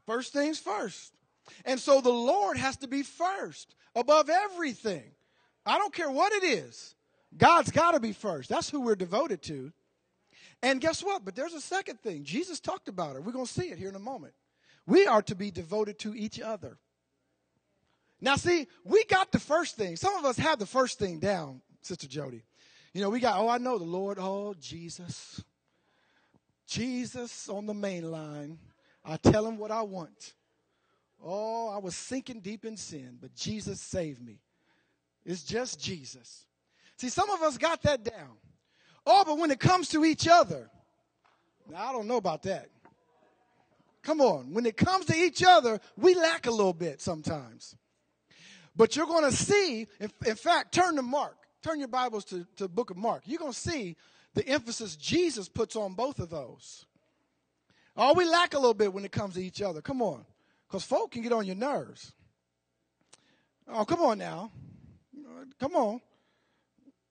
[0.07, 1.16] First things first.
[1.65, 5.05] And so the Lord has to be first above everything.
[5.65, 6.95] I don't care what it is.
[7.37, 8.49] God's got to be first.
[8.49, 9.73] That's who we're devoted to.
[10.63, 11.25] And guess what?
[11.25, 12.25] But there's a second thing.
[12.25, 13.25] Jesus talked about it.
[13.25, 14.35] We're going to see it here in a moment.
[14.87, 16.79] We are to be devoted to each other.
[18.21, 19.97] Now, see, we got the first thing.
[19.97, 22.43] Some of us have the first thing down, Sister Jody.
[22.95, 25.43] You know, we got, oh, I know the Lord, oh, Jesus.
[26.67, 28.59] Jesus on the main line.
[29.05, 30.33] I tell him what I want.
[31.25, 34.41] Oh, I was sinking deep in sin, but Jesus saved me.
[35.25, 36.47] It's just Jesus.
[36.97, 38.37] See, some of us got that down.
[39.05, 40.71] Oh, but when it comes to each other,
[41.71, 42.69] now I don't know about that.
[44.03, 44.55] Come on.
[44.55, 47.77] When it comes to each other, we lack a little bit sometimes.
[48.77, 51.37] But you're going to see, in, in, fact, turn to Mark.
[51.63, 53.23] Turn your Bibles to, to the book of Mark.
[53.25, 53.97] You're going to see
[54.35, 56.85] the emphasis Jesus puts on both of those.
[57.97, 59.81] Oh, we lack a little bit when it comes to each other.
[59.81, 60.25] Come on.
[60.67, 62.13] Because folk can get on your nerves.
[63.69, 64.51] Oh, come on now.
[65.59, 66.01] Come on.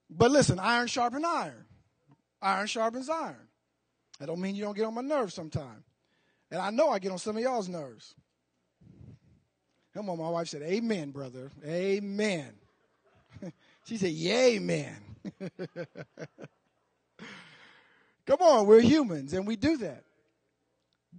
[0.10, 1.66] But listen, iron sharpens iron.
[2.42, 3.48] Iron sharpens iron.
[4.22, 5.84] I don't mean you don't get on my nerves sometime.
[6.52, 8.14] And I know I get on some of y'all's nerves.
[9.94, 11.52] Come on, my wife said, Amen, brother.
[11.66, 12.54] Amen.
[13.86, 14.98] she said, Yay, man.
[18.26, 20.04] Come on, we're humans and we do that.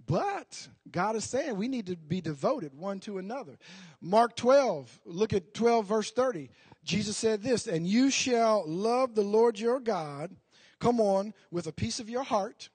[0.07, 3.59] But God is saying we need to be devoted one to another.
[4.01, 6.49] Mark 12, look at 12, verse 30.
[6.83, 10.33] Jesus said this, and you shall love the Lord your God,
[10.79, 12.69] come on, with a piece of your heart,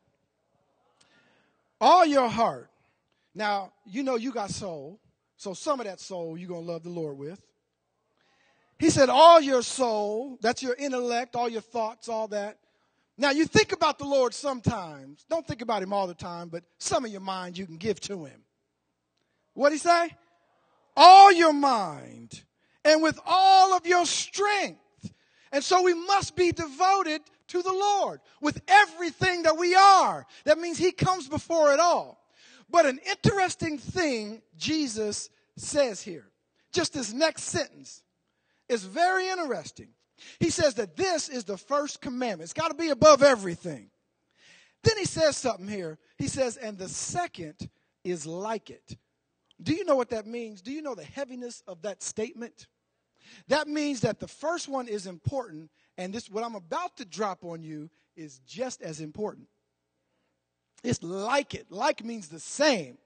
[1.80, 2.68] all your heart.
[3.34, 5.00] Now, you know you got soul,
[5.38, 7.42] so some of that soul you're going to love the Lord with.
[8.78, 12.58] He said, all your soul, that's your intellect, all your thoughts, all that.
[13.18, 15.24] Now, you think about the Lord sometimes.
[15.28, 18.00] Don't think about him all the time, but some of your mind you can give
[18.00, 18.42] to him.
[19.54, 20.10] What'd he say?
[20.96, 22.42] All your mind
[22.84, 24.80] and with all of your strength.
[25.52, 30.26] And so we must be devoted to the Lord with everything that we are.
[30.44, 32.18] That means He comes before it all.
[32.70, 36.30] But an interesting thing Jesus says here,
[36.72, 38.02] just this next sentence,
[38.68, 39.88] is very interesting.
[40.40, 42.42] He says that this is the first commandment.
[42.42, 43.90] It's got to be above everything.
[44.82, 45.98] Then he says something here.
[46.18, 47.68] He says, and the second
[48.04, 48.96] is like it.
[49.62, 50.60] Do you know what that means?
[50.60, 52.66] Do you know the heaviness of that statement?
[53.48, 57.44] That means that the first one is important, and this what I'm about to drop
[57.44, 59.46] on you is just as important.
[60.82, 61.70] It's like it.
[61.70, 62.98] Like means the same.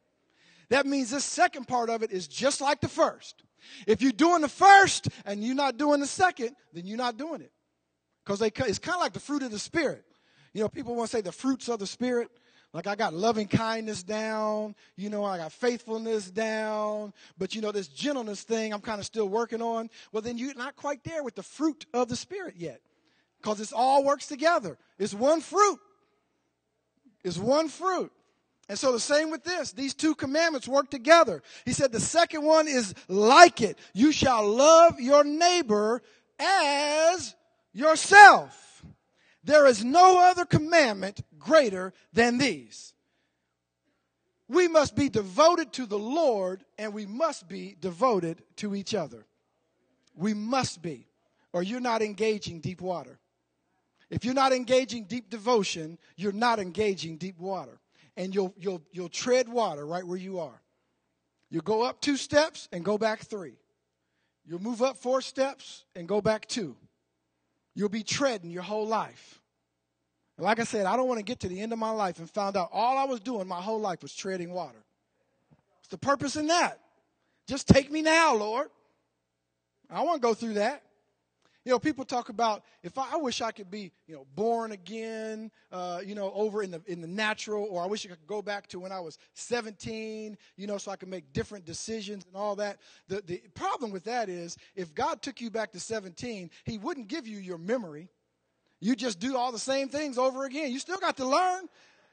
[0.70, 3.42] That means this second part of it is just like the first.
[3.86, 7.40] If you're doing the first and you're not doing the second, then you're not doing
[7.40, 7.52] it.
[8.24, 10.04] Because it's kind of like the fruit of the Spirit.
[10.52, 12.28] You know, people want to say the fruits of the Spirit.
[12.72, 17.72] Like I got loving kindness down, you know, I got faithfulness down, but you know,
[17.72, 19.88] this gentleness thing I'm kind of still working on.
[20.12, 22.80] Well, then you're not quite there with the fruit of the Spirit yet.
[23.40, 24.76] Because it all works together.
[24.98, 25.78] It's one fruit.
[27.24, 28.12] It's one fruit.
[28.68, 29.72] And so the same with this.
[29.72, 31.42] These two commandments work together.
[31.64, 33.78] He said the second one is like it.
[33.94, 36.02] You shall love your neighbor
[36.38, 37.34] as
[37.72, 38.84] yourself.
[39.44, 42.92] There is no other commandment greater than these.
[44.48, 49.26] We must be devoted to the Lord and we must be devoted to each other.
[50.16, 51.06] We must be,
[51.52, 53.18] or you're not engaging deep water.
[54.10, 57.78] If you're not engaging deep devotion, you're not engaging deep water.
[58.16, 60.60] And you'll, you'll, you'll tread water right where you are.
[61.50, 63.58] You'll go up two steps and go back three.
[64.46, 66.76] You'll move up four steps and go back two.
[67.74, 69.40] You'll be treading your whole life.
[70.36, 72.18] And like I said, I don't want to get to the end of my life
[72.18, 74.82] and found out all I was doing my whole life was treading water.
[75.78, 76.80] What's the purpose in that?
[77.46, 78.68] Just take me now, Lord.
[79.90, 80.82] I want to go through that.
[81.66, 84.70] You know, people talk about if I, I wish I could be, you know, born
[84.70, 88.24] again, uh, you know, over in the in the natural, or I wish I could
[88.24, 92.24] go back to when I was 17, you know, so I could make different decisions
[92.24, 92.78] and all that.
[93.08, 97.08] The the problem with that is if God took you back to 17, He wouldn't
[97.08, 98.10] give you your memory.
[98.78, 100.70] You just do all the same things over again.
[100.70, 101.64] You still got to learn.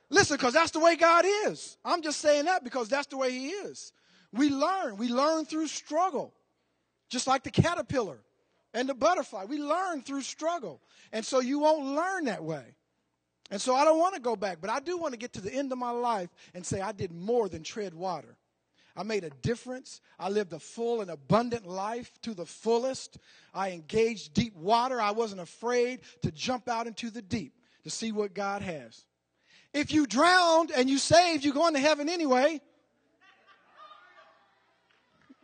[0.10, 1.78] Listen, because that's the way God is.
[1.86, 3.94] I'm just saying that because that's the way He is.
[4.32, 4.98] We learn.
[4.98, 6.34] We learn through struggle,
[7.08, 8.18] just like the caterpillar
[8.74, 9.46] and the butterfly.
[9.46, 10.82] We learn through struggle.
[11.12, 12.76] And so you won't learn that way.
[13.52, 15.42] And so I don't want to go back, but I do want to get to
[15.42, 18.36] the end of my life and say I did more than tread water.
[18.96, 20.02] I made a difference.
[20.20, 23.18] I lived a full and abundant life to the fullest.
[23.54, 25.02] I engaged deep water.
[25.02, 29.06] I wasn't afraid to jump out into the deep to see what God has.
[29.74, 32.62] If you drowned and you saved, you're going to heaven anyway.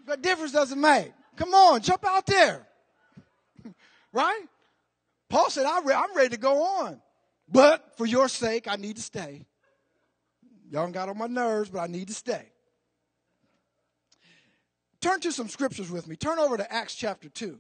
[0.06, 1.12] What difference does it make?
[1.36, 2.68] Come on, jump out there.
[4.12, 4.44] Right?
[5.30, 7.02] Paul said, I'm ready to go on.
[7.48, 9.46] But for your sake, I need to stay.
[10.72, 12.52] Y'all got on my nerves, but I need to stay.
[15.02, 16.16] Turn to some scriptures with me.
[16.16, 17.58] Turn over to Acts chapter 2.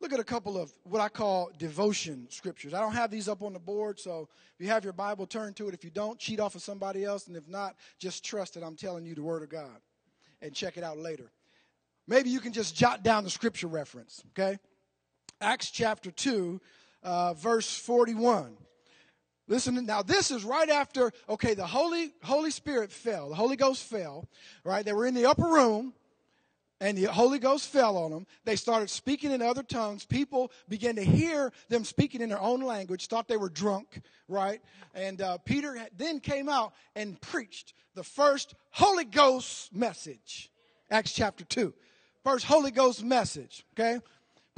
[0.00, 2.74] Look at a couple of what I call devotion scriptures.
[2.74, 4.28] I don't have these up on the board, so
[4.58, 5.74] if you have your Bible, turn to it.
[5.74, 7.26] If you don't, cheat off of somebody else.
[7.26, 9.80] And if not, just trust that I'm telling you the Word of God
[10.40, 11.32] and check it out later.
[12.06, 14.58] Maybe you can just jot down the scripture reference, okay?
[15.40, 16.60] Acts chapter 2,
[17.02, 18.56] uh, verse 41.
[19.46, 23.30] Listen, now this is right after, okay, the Holy, Holy Spirit fell.
[23.30, 24.28] The Holy Ghost fell,
[24.64, 24.84] right?
[24.84, 25.94] They were in the upper room
[26.80, 28.26] and the Holy Ghost fell on them.
[28.44, 30.04] They started speaking in other tongues.
[30.04, 34.60] People began to hear them speaking in their own language, thought they were drunk, right?
[34.94, 40.50] And uh, Peter then came out and preached the first Holy Ghost message.
[40.90, 41.72] Acts chapter 2.
[42.22, 44.00] First Holy Ghost message, okay?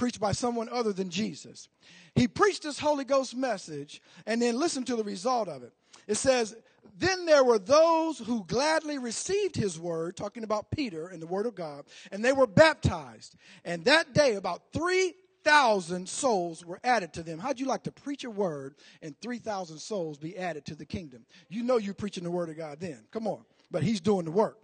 [0.00, 1.68] Preached by someone other than Jesus.
[2.14, 5.74] He preached this Holy Ghost message and then listen to the result of it.
[6.08, 6.56] It says,
[6.96, 11.44] Then there were those who gladly received his word, talking about Peter and the word
[11.44, 13.36] of God, and they were baptized.
[13.62, 17.38] And that day, about 3,000 souls were added to them.
[17.38, 21.26] How'd you like to preach a word and 3,000 souls be added to the kingdom?
[21.50, 23.00] You know you're preaching the word of God then.
[23.10, 23.44] Come on.
[23.70, 24.56] But he's doing the work.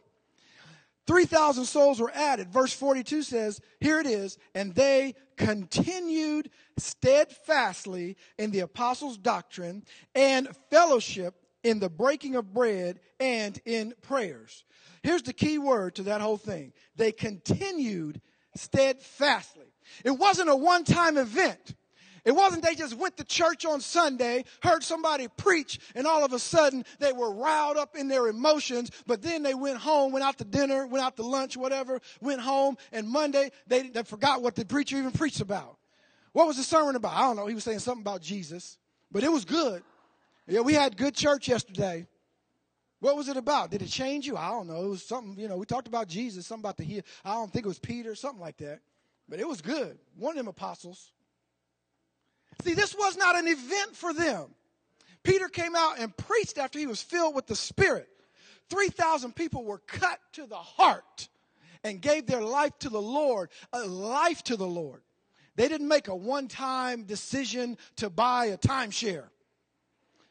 [1.07, 2.53] 3,000 souls were added.
[2.53, 10.49] Verse 42 says, here it is, and they continued steadfastly in the apostles' doctrine and
[10.71, 14.65] fellowship in the breaking of bread and in prayers.
[15.03, 16.73] Here's the key word to that whole thing.
[16.97, 18.21] They continued
[18.57, 19.67] steadfastly.
[20.05, 21.75] It wasn't a one time event.
[22.27, 26.33] It wasn't they just went to church on Sunday, heard somebody preach, and all of
[26.33, 30.25] a sudden they were riled up in their emotions, but then they went home, went
[30.25, 34.43] out to dinner, went out to lunch, whatever, went home, and Monday they, they forgot
[34.43, 35.79] what the preacher even preached about.
[36.33, 37.13] What was the sermon about?
[37.13, 37.47] I don't know.
[37.47, 38.77] He was saying something about Jesus,
[39.13, 39.85] but it was good.
[40.49, 42.09] Yeah, we had good church yesterday.
[42.99, 43.71] What was it about?
[43.71, 44.37] Did it change you?
[44.37, 44.83] I don't know.
[44.83, 47.03] It was something, you know, we talked about Jesus, something about the heal.
[47.25, 48.81] I don't think it was Peter, something like that.
[49.29, 49.97] But it was good.
[50.17, 51.13] One of them apostles.
[52.63, 54.47] See, this was not an event for them.
[55.23, 58.09] Peter came out and preached after he was filled with the Spirit.
[58.71, 61.29] 3,000 people were cut to the heart
[61.85, 65.03] and gave their life to the Lord, a life to the Lord.
[65.57, 69.29] They didn't make a one time decision to buy a timeshare.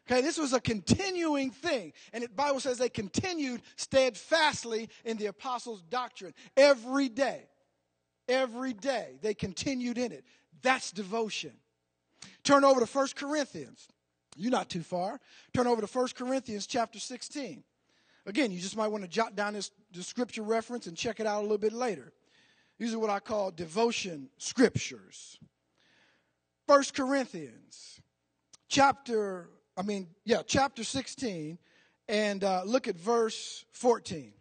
[0.07, 1.93] Okay, this was a continuing thing.
[2.13, 7.47] And the Bible says they continued steadfastly in the apostles' doctrine every day.
[8.28, 10.23] Every day they continued in it.
[10.61, 11.53] That's devotion.
[12.43, 13.88] Turn over to 1 Corinthians.
[14.36, 15.20] You're not too far.
[15.53, 17.63] Turn over to 1 Corinthians chapter 16.
[18.26, 21.28] Again, you just might want to jot down this, this scripture reference and check it
[21.28, 22.11] out a little bit later.
[22.78, 25.39] These are what I call devotion scriptures.
[26.66, 28.01] 1 Corinthians
[28.68, 31.57] chapter, I mean, yeah, chapter 16,
[32.07, 34.34] and uh, look at verse 14.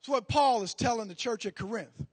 [0.00, 2.06] It's what Paul is telling the church at Corinth.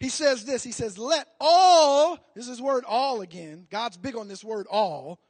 [0.00, 3.66] He says this He says, Let all, this is word all again.
[3.70, 5.20] God's big on this word all.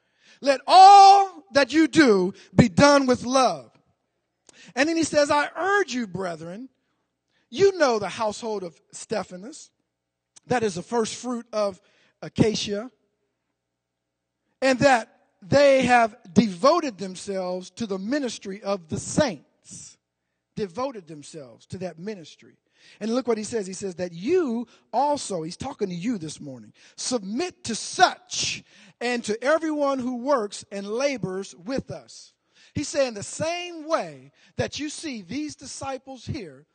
[0.41, 3.71] Let all that you do be done with love.
[4.75, 6.69] And then he says, I urge you, brethren,
[7.49, 9.71] you know the household of Stephanas,
[10.47, 11.81] that is the first fruit of
[12.21, 12.91] Achaia
[14.61, 19.97] and that they have devoted themselves to the ministry of the saints.
[20.57, 22.57] Devoted themselves to that ministry.
[23.01, 23.67] And look what he says.
[23.67, 28.65] He says that you also, he's talking to you this morning, submit to such
[29.01, 32.33] and to everyone who works and labors with us.
[32.75, 36.67] He's saying the same way that you see these disciples here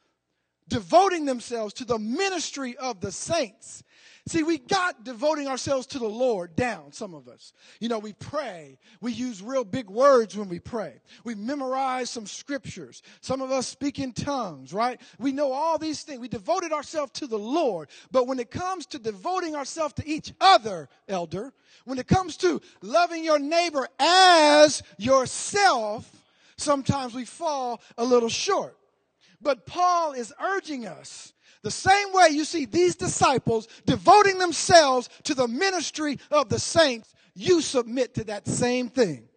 [0.67, 3.83] devoting themselves to the ministry of the saints.
[4.25, 7.51] See, we got devoting ourselves to the Lord down, some of us.
[7.81, 8.77] You know, we pray.
[9.01, 11.01] We use real big words when we pray.
[11.25, 13.03] We memorize some scriptures.
[13.19, 15.01] Some of us speak in tongues, right?
[15.19, 16.21] We know all these things.
[16.21, 17.89] We devoted ourselves to the Lord.
[18.11, 21.51] But when it comes to devoting ourselves to each other, elder,
[21.83, 26.09] when it comes to loving your neighbor as yourself,
[26.55, 28.77] sometimes we fall a little short.
[29.43, 31.33] But Paul is urging us
[31.63, 37.15] the same way you see these disciples devoting themselves to the ministry of the saints,
[37.35, 39.29] you submit to that same thing.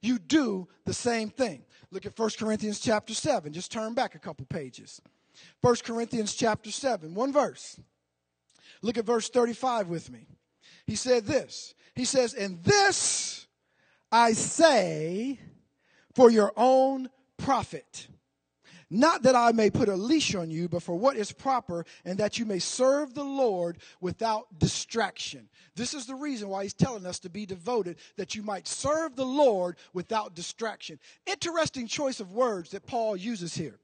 [0.00, 1.62] You do the same thing.
[1.90, 3.52] Look at 1 Corinthians chapter 7.
[3.52, 5.02] Just turn back a couple pages.
[5.60, 7.78] 1 Corinthians chapter 7, one verse.
[8.82, 10.26] Look at verse 35 with me.
[10.86, 11.74] He said this.
[11.94, 13.46] He says, And this
[14.10, 15.38] I say
[16.14, 18.08] for your own profit
[18.90, 22.18] not that I may put a leash on you, but for what is proper, and
[22.18, 25.48] that you may serve the Lord without distraction.
[25.76, 29.14] This is the reason why he's telling us to be devoted, that you might serve
[29.14, 30.98] the Lord without distraction.
[31.26, 33.78] Interesting choice of words that Paul uses here.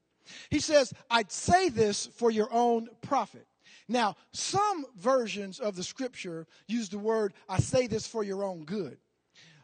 [0.51, 3.47] He says, I'd say this for your own profit.
[3.89, 8.65] Now, some versions of the scripture use the word, I say this for your own
[8.65, 8.99] good.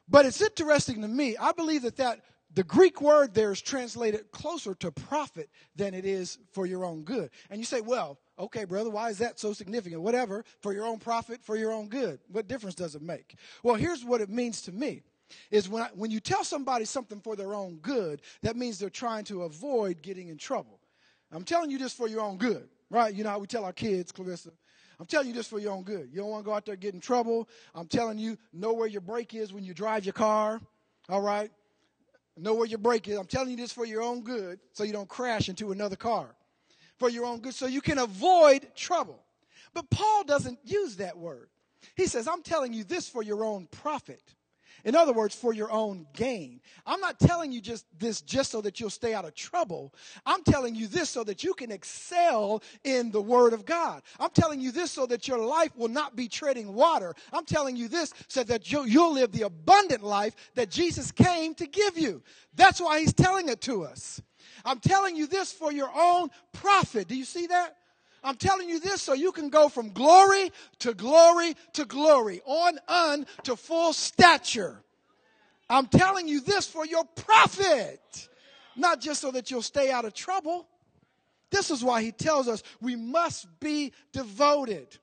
[0.08, 1.36] But it's interesting to me.
[1.36, 2.20] I believe that that
[2.54, 7.02] the Greek word there is translated closer to profit than it is for your own
[7.02, 7.30] good.
[7.50, 10.02] And you say, well, okay, brother, why is that so significant?
[10.02, 12.20] Whatever, for your own profit, for your own good.
[12.30, 13.36] What difference does it make?
[13.62, 15.02] Well, here's what it means to me
[15.50, 18.90] is when, I, when you tell somebody something for their own good, that means they're
[18.90, 20.78] trying to avoid getting in trouble.
[21.32, 23.14] I'm telling you this for your own good, right?
[23.14, 24.50] You know how we tell our kids, Clarissa,
[25.00, 26.10] I'm telling you this for your own good.
[26.12, 27.48] You don't want to go out there get in trouble.
[27.74, 30.60] I'm telling you, know where your brake is when you drive your car,
[31.08, 31.50] all right?
[32.36, 33.18] Know where your brake is.
[33.18, 36.34] I'm telling you this for your own good so you don't crash into another car.
[36.98, 39.22] For your own good so you can avoid trouble.
[39.74, 41.48] But Paul doesn't use that word.
[41.96, 44.22] He says, I'm telling you this for your own profit.
[44.84, 46.60] In other words, for your own gain.
[46.86, 49.94] I'm not telling you just this just so that you'll stay out of trouble.
[50.26, 54.02] I'm telling you this so that you can excel in the Word of God.
[54.18, 57.14] I'm telling you this so that your life will not be treading water.
[57.32, 61.54] I'm telling you this so that you'll, you'll live the abundant life that Jesus came
[61.54, 62.22] to give you.
[62.54, 64.20] That's why He's telling it to us.
[64.64, 67.08] I'm telling you this for your own profit.
[67.08, 67.76] Do you see that?
[68.24, 72.78] I'm telling you this so you can go from glory to glory to glory, on
[72.88, 74.82] un to full stature.
[75.68, 78.28] I'm telling you this for your profit,
[78.76, 80.66] not just so that you'll stay out of trouble.
[81.50, 84.98] This is why he tells us we must be devoted.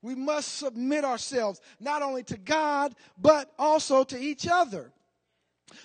[0.00, 4.92] We must submit ourselves not only to God, but also to each other.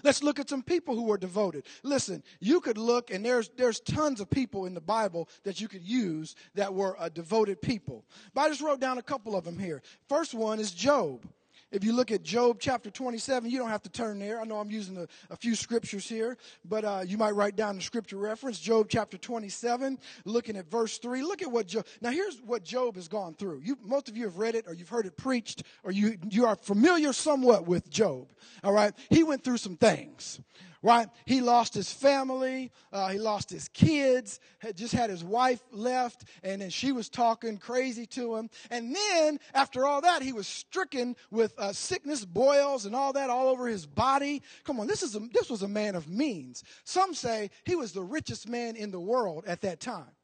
[0.03, 1.65] Let's look at some people who were devoted.
[1.83, 5.67] Listen, you could look, and there's there's tons of people in the Bible that you
[5.67, 8.05] could use that were a devoted people.
[8.33, 9.81] But I just wrote down a couple of them here.
[10.07, 11.25] First one is Job.
[11.69, 14.39] If you look at Job chapter 27, you don't have to turn there.
[14.39, 17.75] I know I'm using a, a few scriptures here, but uh, you might write down
[17.75, 18.57] the scripture reference.
[18.59, 21.21] Job chapter 27, looking at verse 3.
[21.23, 23.61] Look at what Job, now here's what Job has gone through.
[23.65, 26.45] You, most of you have read it or you've heard it preached or you, you
[26.45, 28.31] are familiar somewhat with Job.
[28.63, 28.93] All right.
[29.09, 30.39] He went through some things
[30.87, 31.09] right?
[31.25, 36.23] He lost his family, uh, he lost his kids, had just had his wife left,
[36.43, 38.49] and then she was talking crazy to him.
[38.71, 43.29] And then, after all that, he was stricken with uh, sickness, boils, and all that
[43.29, 44.41] all over his body.
[44.63, 46.63] Come on, this, is a, this was a man of means.
[46.85, 50.15] Some say he was the richest man in the world at that time.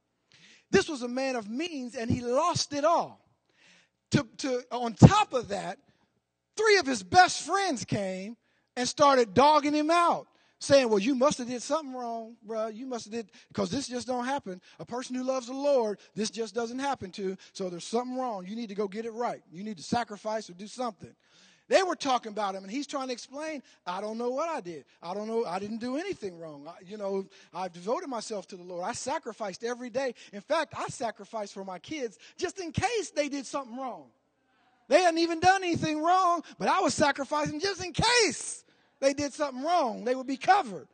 [0.72, 3.20] This was a man of means, and he lost it all.
[4.11, 5.78] To, to, on top of that,
[6.55, 8.38] three of his best friends came
[8.78, 10.28] and started dogging him out
[10.64, 12.68] saying, well, you must have did something wrong, bro.
[12.68, 14.61] You must have did, because this just don't happen.
[14.80, 17.38] A person who loves the Lord, this just doesn't happen to.
[17.51, 18.45] So there's something wrong.
[18.47, 19.41] You need to go get it right.
[19.51, 21.14] You need to sacrifice or do something.
[21.70, 24.59] They were talking about him, and he's trying to explain, I don't know what I
[24.59, 24.84] did.
[25.01, 25.45] I don't know.
[25.45, 26.68] I didn't do anything wrong.
[26.68, 28.84] I, you know, I've devoted myself to the Lord.
[28.84, 30.14] I sacrificed every day.
[30.34, 34.07] In fact, I sacrificed for my kids just in case they did something wrong.
[34.89, 38.66] They hadn't even done anything wrong, but I was sacrificing just in case
[39.04, 40.88] they did something wrong, they would be covered.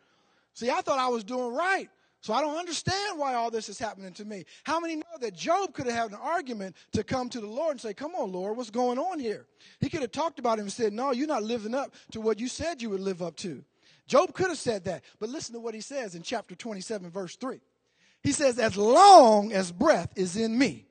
[0.53, 1.89] See, I thought I was doing right.
[2.21, 4.43] So I don't understand why all this is happening to me.
[4.65, 7.71] How many know that Job could have had an argument to come to the Lord
[7.71, 9.45] and say, Come on, Lord, what's going on here?
[9.79, 12.39] He could have talked about him and said, No, you're not living up to what
[12.39, 13.63] you said you would live up to.
[14.05, 15.03] Job could have said that.
[15.19, 17.61] But listen to what he says in chapter 27, verse 3.
[18.21, 20.88] He says, As long as breath is in me,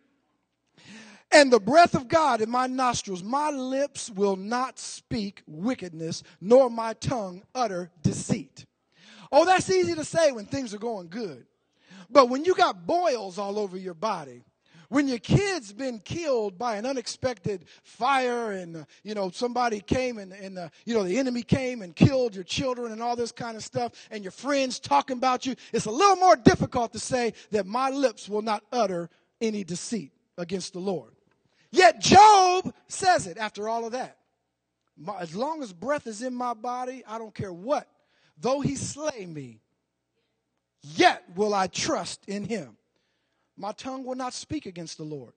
[1.31, 6.71] and the breath of God in my nostrils, my lips will not speak wickedness, nor
[6.71, 8.65] my tongue utter deceit.
[9.31, 11.45] Oh, that's easy to say when things are going good.
[12.11, 14.43] But when you got boils all over your body,
[14.89, 20.17] when your kid's been killed by an unexpected fire and uh, you know somebody came
[20.17, 23.33] and, and uh, you know the enemy came and killed your children and all this
[23.33, 26.99] kind of stuff and your friends talking about you it's a little more difficult to
[26.99, 29.11] say that my lips will not utter
[29.43, 31.13] any deceit against the lord
[31.71, 34.17] Yet Job says it after all of that.
[35.21, 37.89] As long as breath is in my body, I don't care what.
[38.41, 39.61] Though he slay me,
[40.83, 42.77] yet will I trust in him.
[43.57, 45.33] My tongue will not speak against the Lord.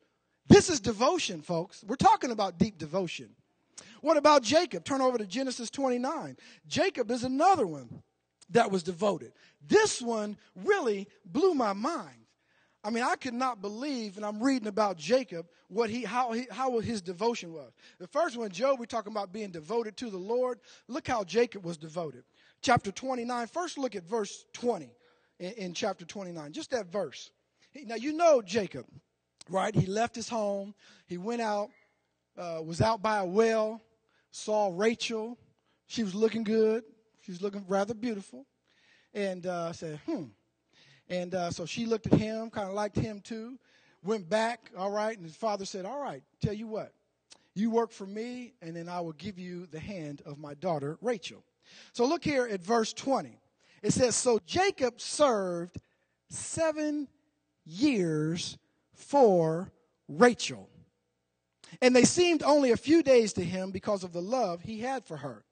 [0.48, 1.84] This is devotion, folks.
[1.88, 3.30] We're talking about deep devotion.
[4.02, 4.84] What about Jacob?
[4.84, 6.38] Turn over to Genesis 29.
[6.68, 8.02] Jacob is another one
[8.50, 9.34] that was devoted.
[9.68, 12.21] This one really blew my mind.
[12.84, 16.48] I mean, I could not believe, and I'm reading about Jacob, what he, how, he,
[16.50, 17.72] how his devotion was.
[18.00, 20.60] The first one, Job, we're talking about being devoted to the Lord.
[20.88, 22.24] Look how Jacob was devoted.
[22.62, 24.90] Chapter 29, first look at verse 20
[25.40, 27.30] in, in chapter 29, just that verse.
[27.86, 28.86] Now, you know Jacob,
[29.48, 29.76] right?
[29.76, 30.74] He left his home,
[31.06, 31.70] he went out,
[32.36, 33.80] uh, was out by a well,
[34.32, 35.38] saw Rachel.
[35.86, 36.84] She was looking good,
[37.20, 38.48] she was looking rather beautiful,
[39.14, 40.24] and uh, said, hmm
[41.12, 43.60] and uh, so she looked at him, kind of liked him too,
[44.02, 46.94] went back, all right, and his father said, All right, tell you what,
[47.54, 50.98] you work for me, and then I will give you the hand of my daughter,
[51.02, 51.44] Rachel.
[51.92, 53.38] So look here at verse 20.
[53.84, 55.78] It says, So Jacob served
[56.30, 57.10] seven
[57.66, 58.58] years
[58.94, 59.70] for
[60.08, 60.70] Rachel.
[61.82, 65.06] And they seemed only a few days to him because of the love he had
[65.06, 65.44] for her.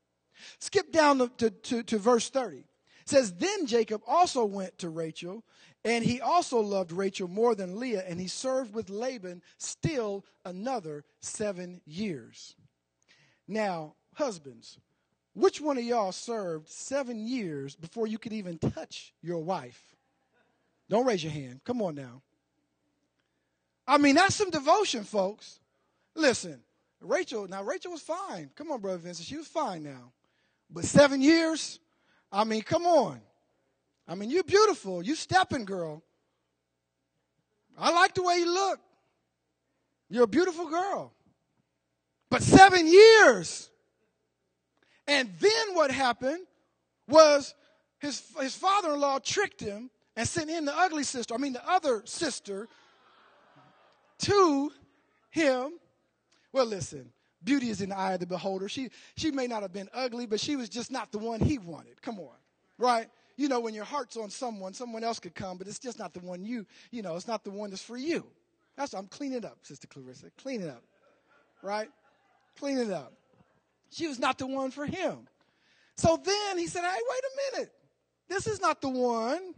[0.60, 2.64] Skip down to, to, to, verse 30
[3.10, 5.44] says, Then Jacob also went to Rachel,
[5.84, 11.04] and he also loved Rachel more than Leah, and he served with Laban still another
[11.20, 12.56] seven years.
[13.48, 14.78] Now, husbands,
[15.34, 19.96] which one of y'all served seven years before you could even touch your wife?
[20.90, 21.62] Don't raise your hand.
[21.66, 22.22] Come on now.
[23.88, 25.60] I mean, that's some devotion, folks.
[26.16, 26.62] Listen,
[27.02, 28.52] Rachel, now Rachel was fine.
[28.56, 29.28] Come on, Brother Vincent.
[29.28, 30.12] She was fine now.
[30.70, 31.80] But seven years?
[32.32, 33.22] I mean, come on.
[34.08, 35.04] I mean, you're beautiful.
[35.04, 36.04] You stepping, girl.
[37.78, 38.80] I like the way you look.
[40.10, 41.14] You're a beautiful girl.
[42.30, 43.70] But seven years.
[45.08, 46.46] And then what happened
[47.08, 47.56] was
[48.00, 51.54] his, his father in law tricked him and sent in the ugly sister, I mean,
[51.54, 52.68] the other sister,
[54.20, 54.72] to
[55.30, 55.72] him.
[56.52, 57.12] Well, listen,
[57.44, 58.68] Beauty is in the eye of the beholder.
[58.68, 61.58] She, she may not have been ugly, but she was just not the one he
[61.58, 62.02] wanted.
[62.02, 62.36] Come on,
[62.78, 63.08] right?
[63.38, 66.14] You know, when your heart's on someone, someone else could come, but it's just not
[66.14, 68.26] the one you, you know, it's not the one that's for you.
[68.76, 70.28] That's I'm cleaning up, Sister Clarissa.
[70.38, 70.84] Clean it up,
[71.62, 71.90] right?
[72.58, 73.14] Clean it up.
[73.92, 75.28] She was not the one for him.
[75.96, 77.72] So then he said, Hey, wait a minute.
[78.28, 79.38] This is not the one.
[79.38, 79.54] And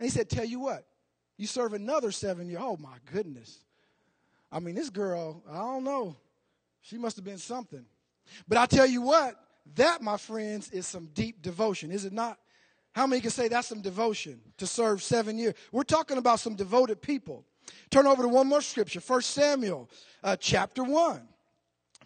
[0.00, 0.84] he said, Tell you what,
[1.36, 2.58] you serve another seven year.
[2.60, 3.58] Oh my goodness.
[4.50, 6.16] I mean, this girl, I don't know.
[6.80, 7.84] She must have been something.
[8.46, 9.34] But I tell you what,
[9.74, 12.38] that, my friends, is some deep devotion, is it not?
[12.92, 15.54] How many can say that's some devotion to serve seven years?
[15.70, 17.44] We're talking about some devoted people.
[17.90, 19.88] Turn over to one more scripture, 1 Samuel
[20.24, 21.28] uh, chapter 1.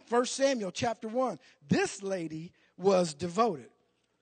[0.08, 1.38] 1 Samuel chapter 1.
[1.68, 3.70] This lady was devoted.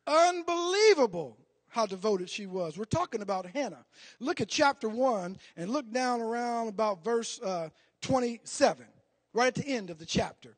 [0.06, 1.36] Unbelievable
[1.68, 2.76] how devoted she was.
[2.76, 3.84] We're talking about Hannah.
[4.18, 7.70] Look at chapter 1 and look down around about verse uh,
[8.02, 8.86] 27,
[9.32, 10.56] right at the end of the chapter.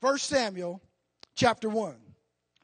[0.00, 0.80] 1 Samuel
[1.34, 1.94] chapter 1.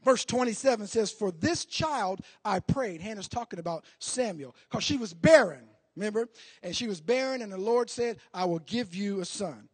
[0.04, 3.00] Verse 27 says, For this child I prayed.
[3.00, 5.66] Hannah's talking about Samuel because she was barren,
[5.96, 6.28] remember?
[6.62, 9.68] And she was barren, and the Lord said, I will give you a son.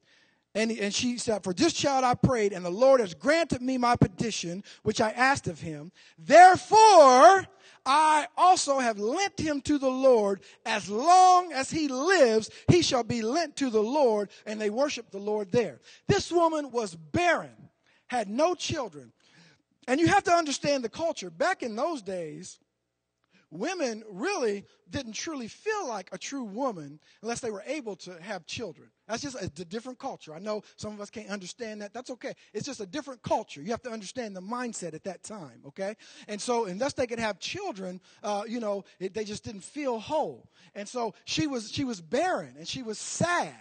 [0.55, 3.79] And, and she said, For this child I prayed, and the Lord has granted me
[3.79, 5.93] my petition, which I asked of him.
[6.19, 7.47] Therefore,
[7.93, 10.43] I also have lent him to the Lord.
[10.65, 14.31] As long as he lives, he shall be lent to the Lord.
[14.47, 15.81] And they worship the Lord there.
[16.07, 17.69] This woman was barren,
[18.07, 19.11] had no children.
[19.89, 21.31] And you have to understand the culture.
[21.31, 22.61] Back in those days,
[23.51, 28.47] women really didn't truly feel like a true woman unless they were able to have
[28.47, 28.89] children.
[29.09, 30.35] That's just a, a, different culture.
[30.35, 31.93] I know some of us can't understand that.
[31.93, 32.33] That's okay.
[32.53, 33.61] It's just a different culture.
[33.61, 35.97] You have to understand the mindset at that time, okay?
[36.29, 39.99] And so, unless they could have children, uh, you know, it, they just didn't feel
[39.99, 40.49] whole.
[40.75, 43.55] And so, she was she was barren and she was sad,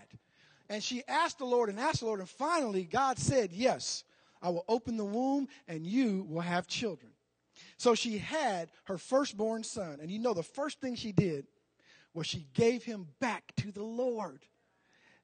[0.69, 4.03] and she asked the Lord and asked the Lord, and finally, God said, "Yes,
[4.41, 7.11] I will open the womb, and you will have children."
[7.79, 9.99] So she had her firstborn son.
[10.01, 11.47] And you know, the first thing she did
[12.13, 14.45] was she gave him back to the Lord.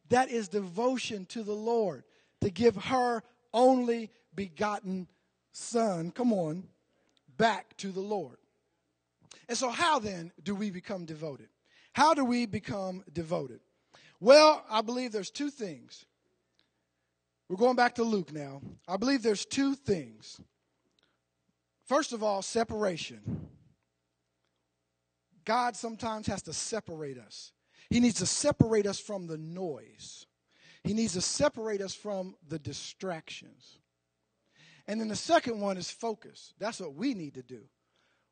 [0.07, 2.05] That is devotion to the Lord,
[2.39, 5.07] to give her only begotten
[5.51, 6.63] son, come on,
[7.35, 8.37] back to the Lord.
[9.49, 11.49] And so, how then do we become devoted?
[11.91, 13.59] How do we become devoted?
[14.21, 16.05] Well, I believe there's two things.
[17.49, 18.61] We're going back to Luke now.
[18.87, 20.39] I believe there's two things
[21.85, 23.49] First of all, separation.
[25.45, 27.51] God sometimes has to separate us.
[27.89, 30.25] He needs to separate us from the noise.
[30.83, 33.79] He needs to separate us from the distractions.
[34.87, 36.53] And then the second one is focus.
[36.59, 37.61] That's what we need to do.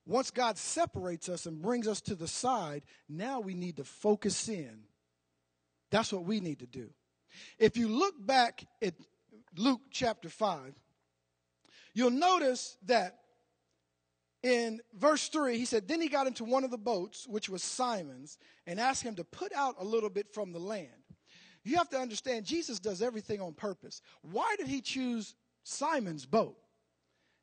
[0.05, 4.49] Once God separates us and brings us to the side, now we need to focus
[4.49, 4.83] in.
[5.91, 6.89] That's what we need to do.
[7.57, 8.95] If you look back at
[9.55, 10.73] Luke chapter 5,
[11.93, 13.19] you'll notice that
[14.43, 17.63] in verse 3, he said, Then he got into one of the boats, which was
[17.63, 18.37] Simon's,
[18.67, 20.89] and asked him to put out a little bit from the land.
[21.63, 24.01] You have to understand, Jesus does everything on purpose.
[24.21, 25.33] Why did he choose
[25.63, 26.57] Simon's boat?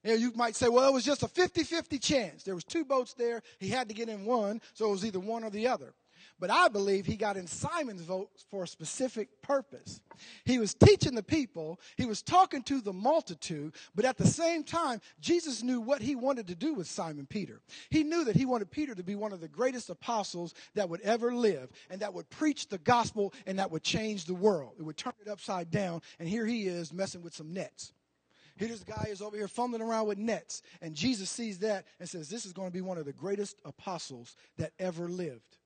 [0.05, 2.43] You, you might say, well, it was just a 50 50 chance.
[2.43, 3.43] There was two boats there.
[3.59, 5.95] He had to get in one, so it was either one or the other.
[6.41, 10.01] But I believe he got in Simon's vote for a specific purpose.
[10.47, 14.64] He was teaching the people, he was talking to the multitude, but at the same
[14.64, 17.61] time, Jesus knew what he wanted to do with Simon Peter.
[17.91, 21.03] He knew that he wanted Peter to be one of the greatest apostles that would
[21.03, 24.72] ever live and that would preach the gospel and that would change the world.
[24.78, 27.93] It would turn it upside down, and here he is messing with some nets.
[28.57, 32.09] Here this guy is over here fumbling around with nets, and Jesus sees that and
[32.09, 35.57] says, This is going to be one of the greatest apostles that ever lived.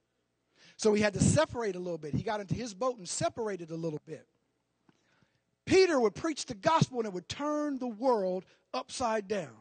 [0.76, 2.14] So he had to separate a little bit.
[2.14, 4.26] He got into his boat and separated a little bit.
[5.66, 9.54] Peter would preach the gospel and it would turn the world upside down.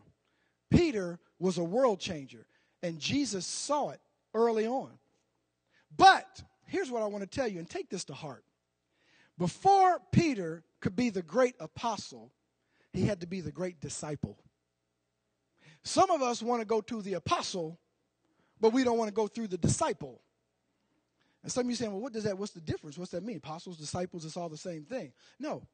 [0.70, 2.46] Peter was a world changer,
[2.82, 4.02] and Jesus saw it
[4.34, 4.92] early on.
[5.96, 8.44] But here's what I want to tell you, and take this to heart.
[9.38, 12.32] Before Peter could be the great apostle,
[12.92, 14.38] he had to be the great disciple.
[15.84, 17.80] Some of us want to go to the apostle,
[18.60, 20.22] but we don't want to go through the disciple.
[21.44, 22.98] And some of you saying, well, what does that, what's the difference?
[22.98, 23.38] What's that mean?
[23.38, 25.12] Apostles, disciples, it's all the same thing.
[25.40, 25.68] No.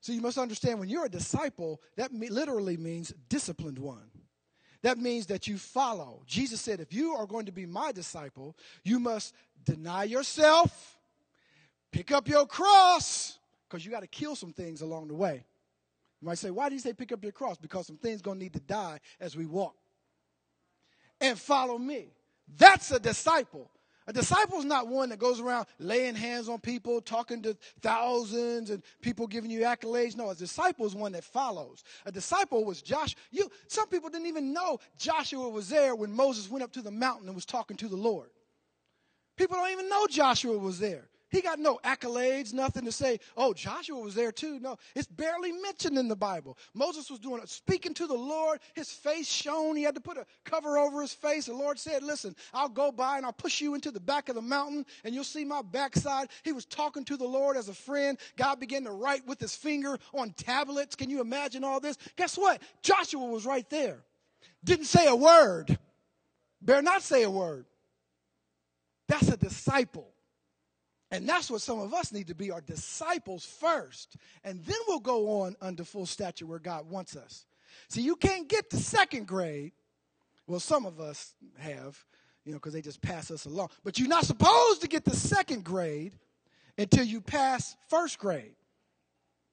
[0.00, 4.10] So you must understand when you're a disciple, that literally means disciplined one.
[4.82, 6.22] That means that you follow.
[6.26, 9.34] Jesus said, if you are going to be my disciple, you must
[9.64, 10.98] deny yourself,
[11.90, 13.38] pick up your cross,
[13.68, 15.44] because you got to kill some things along the way.
[16.20, 17.58] You might say, why did he say pick up your cross?
[17.58, 19.74] Because some things going to need to die as we walk.
[21.20, 22.12] And follow me.
[22.56, 23.70] That's a disciple.
[24.08, 28.70] A disciple is not one that goes around laying hands on people, talking to thousands,
[28.70, 30.16] and people giving you accolades.
[30.16, 31.84] No, a disciple is one that follows.
[32.06, 33.20] A disciple was Joshua.
[33.30, 36.90] You, some people didn't even know Joshua was there when Moses went up to the
[36.90, 38.30] mountain and was talking to the Lord.
[39.36, 41.10] People don't even know Joshua was there.
[41.30, 44.58] He got no accolades, nothing to say, oh, Joshua was there too.
[44.60, 46.56] No, it's barely mentioned in the Bible.
[46.74, 48.60] Moses was doing it, speaking to the Lord.
[48.74, 49.76] His face shone.
[49.76, 51.46] He had to put a cover over his face.
[51.46, 54.36] The Lord said, listen, I'll go by and I'll push you into the back of
[54.36, 56.28] the mountain and you'll see my backside.
[56.44, 58.18] He was talking to the Lord as a friend.
[58.36, 60.96] God began to write with his finger on tablets.
[60.96, 61.98] Can you imagine all this?
[62.16, 62.62] Guess what?
[62.82, 63.98] Joshua was right there.
[64.64, 65.78] Didn't say a word.
[66.62, 67.66] Better not say a word.
[69.08, 70.08] That's a disciple.
[71.10, 74.16] And that's what some of us need to be our disciples first.
[74.44, 77.46] And then we'll go on under full stature where God wants us.
[77.88, 79.72] See, you can't get to second grade.
[80.46, 81.98] Well, some of us have,
[82.44, 83.70] you know, because they just pass us along.
[83.84, 86.12] But you're not supposed to get to second grade
[86.76, 88.54] until you pass first grade.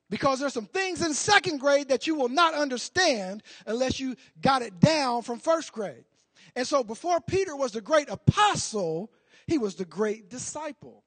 [0.10, 4.62] Because there's some things in second grade that you will not understand unless you got
[4.62, 6.06] it down from first grade.
[6.56, 9.12] And so before Peter was the great apostle,
[9.48, 11.05] he was the great disciple.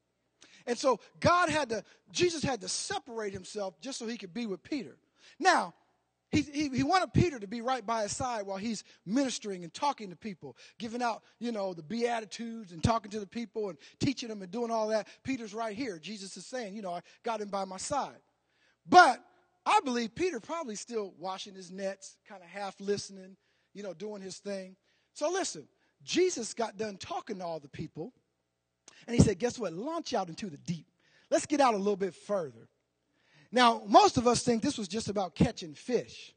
[0.68, 4.46] And so God had to, Jesus had to separate himself just so he could be
[4.46, 4.98] with Peter.
[5.40, 5.72] Now,
[6.30, 9.72] he, he, he, wanted Peter to be right by his side while he's ministering and
[9.72, 13.78] talking to people, giving out, you know, the Beatitudes and talking to the people and
[13.98, 15.08] teaching them and doing all that.
[15.24, 15.98] Peter's right here.
[15.98, 18.20] Jesus is saying, you know, I got him by my side.
[18.86, 19.24] But
[19.64, 23.38] I believe Peter probably still washing his nets, kind of half listening,
[23.72, 24.76] you know, doing his thing.
[25.14, 25.66] So listen,
[26.04, 28.12] Jesus got done talking to all the people.
[29.06, 29.72] And he said, Guess what?
[29.72, 30.86] Launch out into the deep.
[31.30, 32.68] Let's get out a little bit further.
[33.50, 36.34] Now, most of us think this was just about catching fish.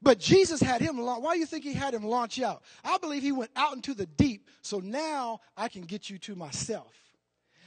[0.00, 1.22] But Jesus had him launch.
[1.22, 2.62] Why do you think he had him launch out?
[2.82, 4.48] I believe he went out into the deep.
[4.62, 6.92] So now I can get you to myself.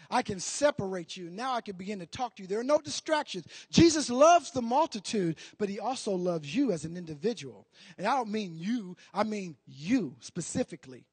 [0.09, 1.30] I can separate you.
[1.30, 2.47] Now I can begin to talk to you.
[2.47, 3.45] There are no distractions.
[3.72, 7.68] Jesus loves the multitude, but he also loves you as an individual.
[7.97, 11.05] And I don't mean you, I mean you specifically.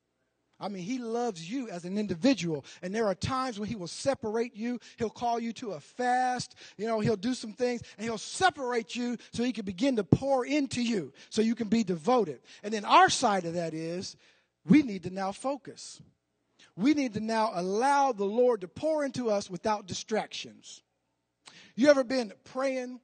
[0.63, 2.65] I mean, he loves you as an individual.
[2.83, 4.79] And there are times when he will separate you.
[4.97, 6.55] He'll call you to a fast.
[6.79, 10.05] You know, he'll do some things and he'll separate you so he can begin to
[10.05, 12.41] pour into you so you can be devoted.
[12.63, 14.17] And then our side of that is
[14.65, 16.01] we need to now focus.
[16.77, 20.83] We need to now allow the Lord to pour into us without distractions.
[21.75, 23.01] You ever been praying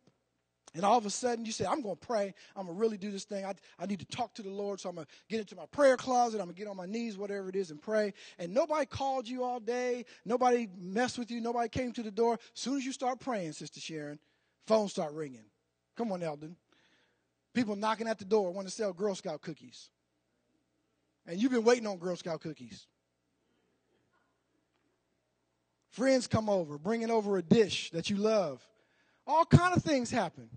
[0.78, 2.32] and all of a sudden you say, I'm going to pray.
[2.54, 3.44] I'm going to really do this thing.
[3.44, 4.78] I, I need to talk to the Lord.
[4.78, 6.38] So I'm going to get into my prayer closet.
[6.38, 8.14] I'm going to get on my knees, whatever it is, and pray.
[8.38, 10.04] And nobody called you all day.
[10.24, 11.40] Nobody messed with you.
[11.40, 12.34] Nobody came to the door.
[12.34, 14.20] As soon as you start praying, Sister Sharon,
[14.68, 15.46] phones start ringing.
[15.96, 16.54] Come on, Eldon.
[17.54, 19.90] People knocking at the door want to sell Girl Scout cookies.
[21.26, 22.86] And you've been waiting on Girl Scout cookies.
[25.90, 28.62] Friends come over, bringing over a dish that you love.
[29.26, 30.48] All kind of things happen.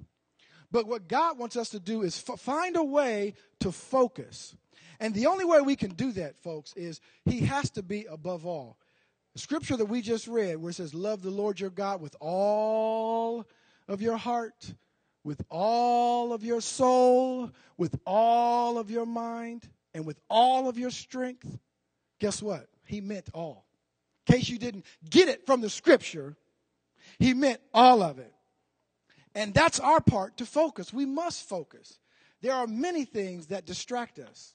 [0.71, 4.55] But what God wants us to do is f- find a way to focus.
[4.99, 8.45] And the only way we can do that, folks, is He has to be above
[8.45, 8.77] all.
[9.33, 12.15] The scripture that we just read, where it says, Love the Lord your God with
[12.19, 13.47] all
[13.87, 14.73] of your heart,
[15.23, 20.91] with all of your soul, with all of your mind, and with all of your
[20.91, 21.59] strength.
[22.19, 22.67] Guess what?
[22.85, 23.65] He meant all.
[24.27, 26.35] In case you didn't get it from the scripture,
[27.19, 28.33] He meant all of it.
[29.33, 30.93] And that's our part to focus.
[30.93, 31.99] We must focus.
[32.41, 34.53] There are many things that distract us.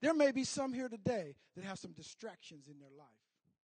[0.00, 3.08] There may be some here today that have some distractions in their life.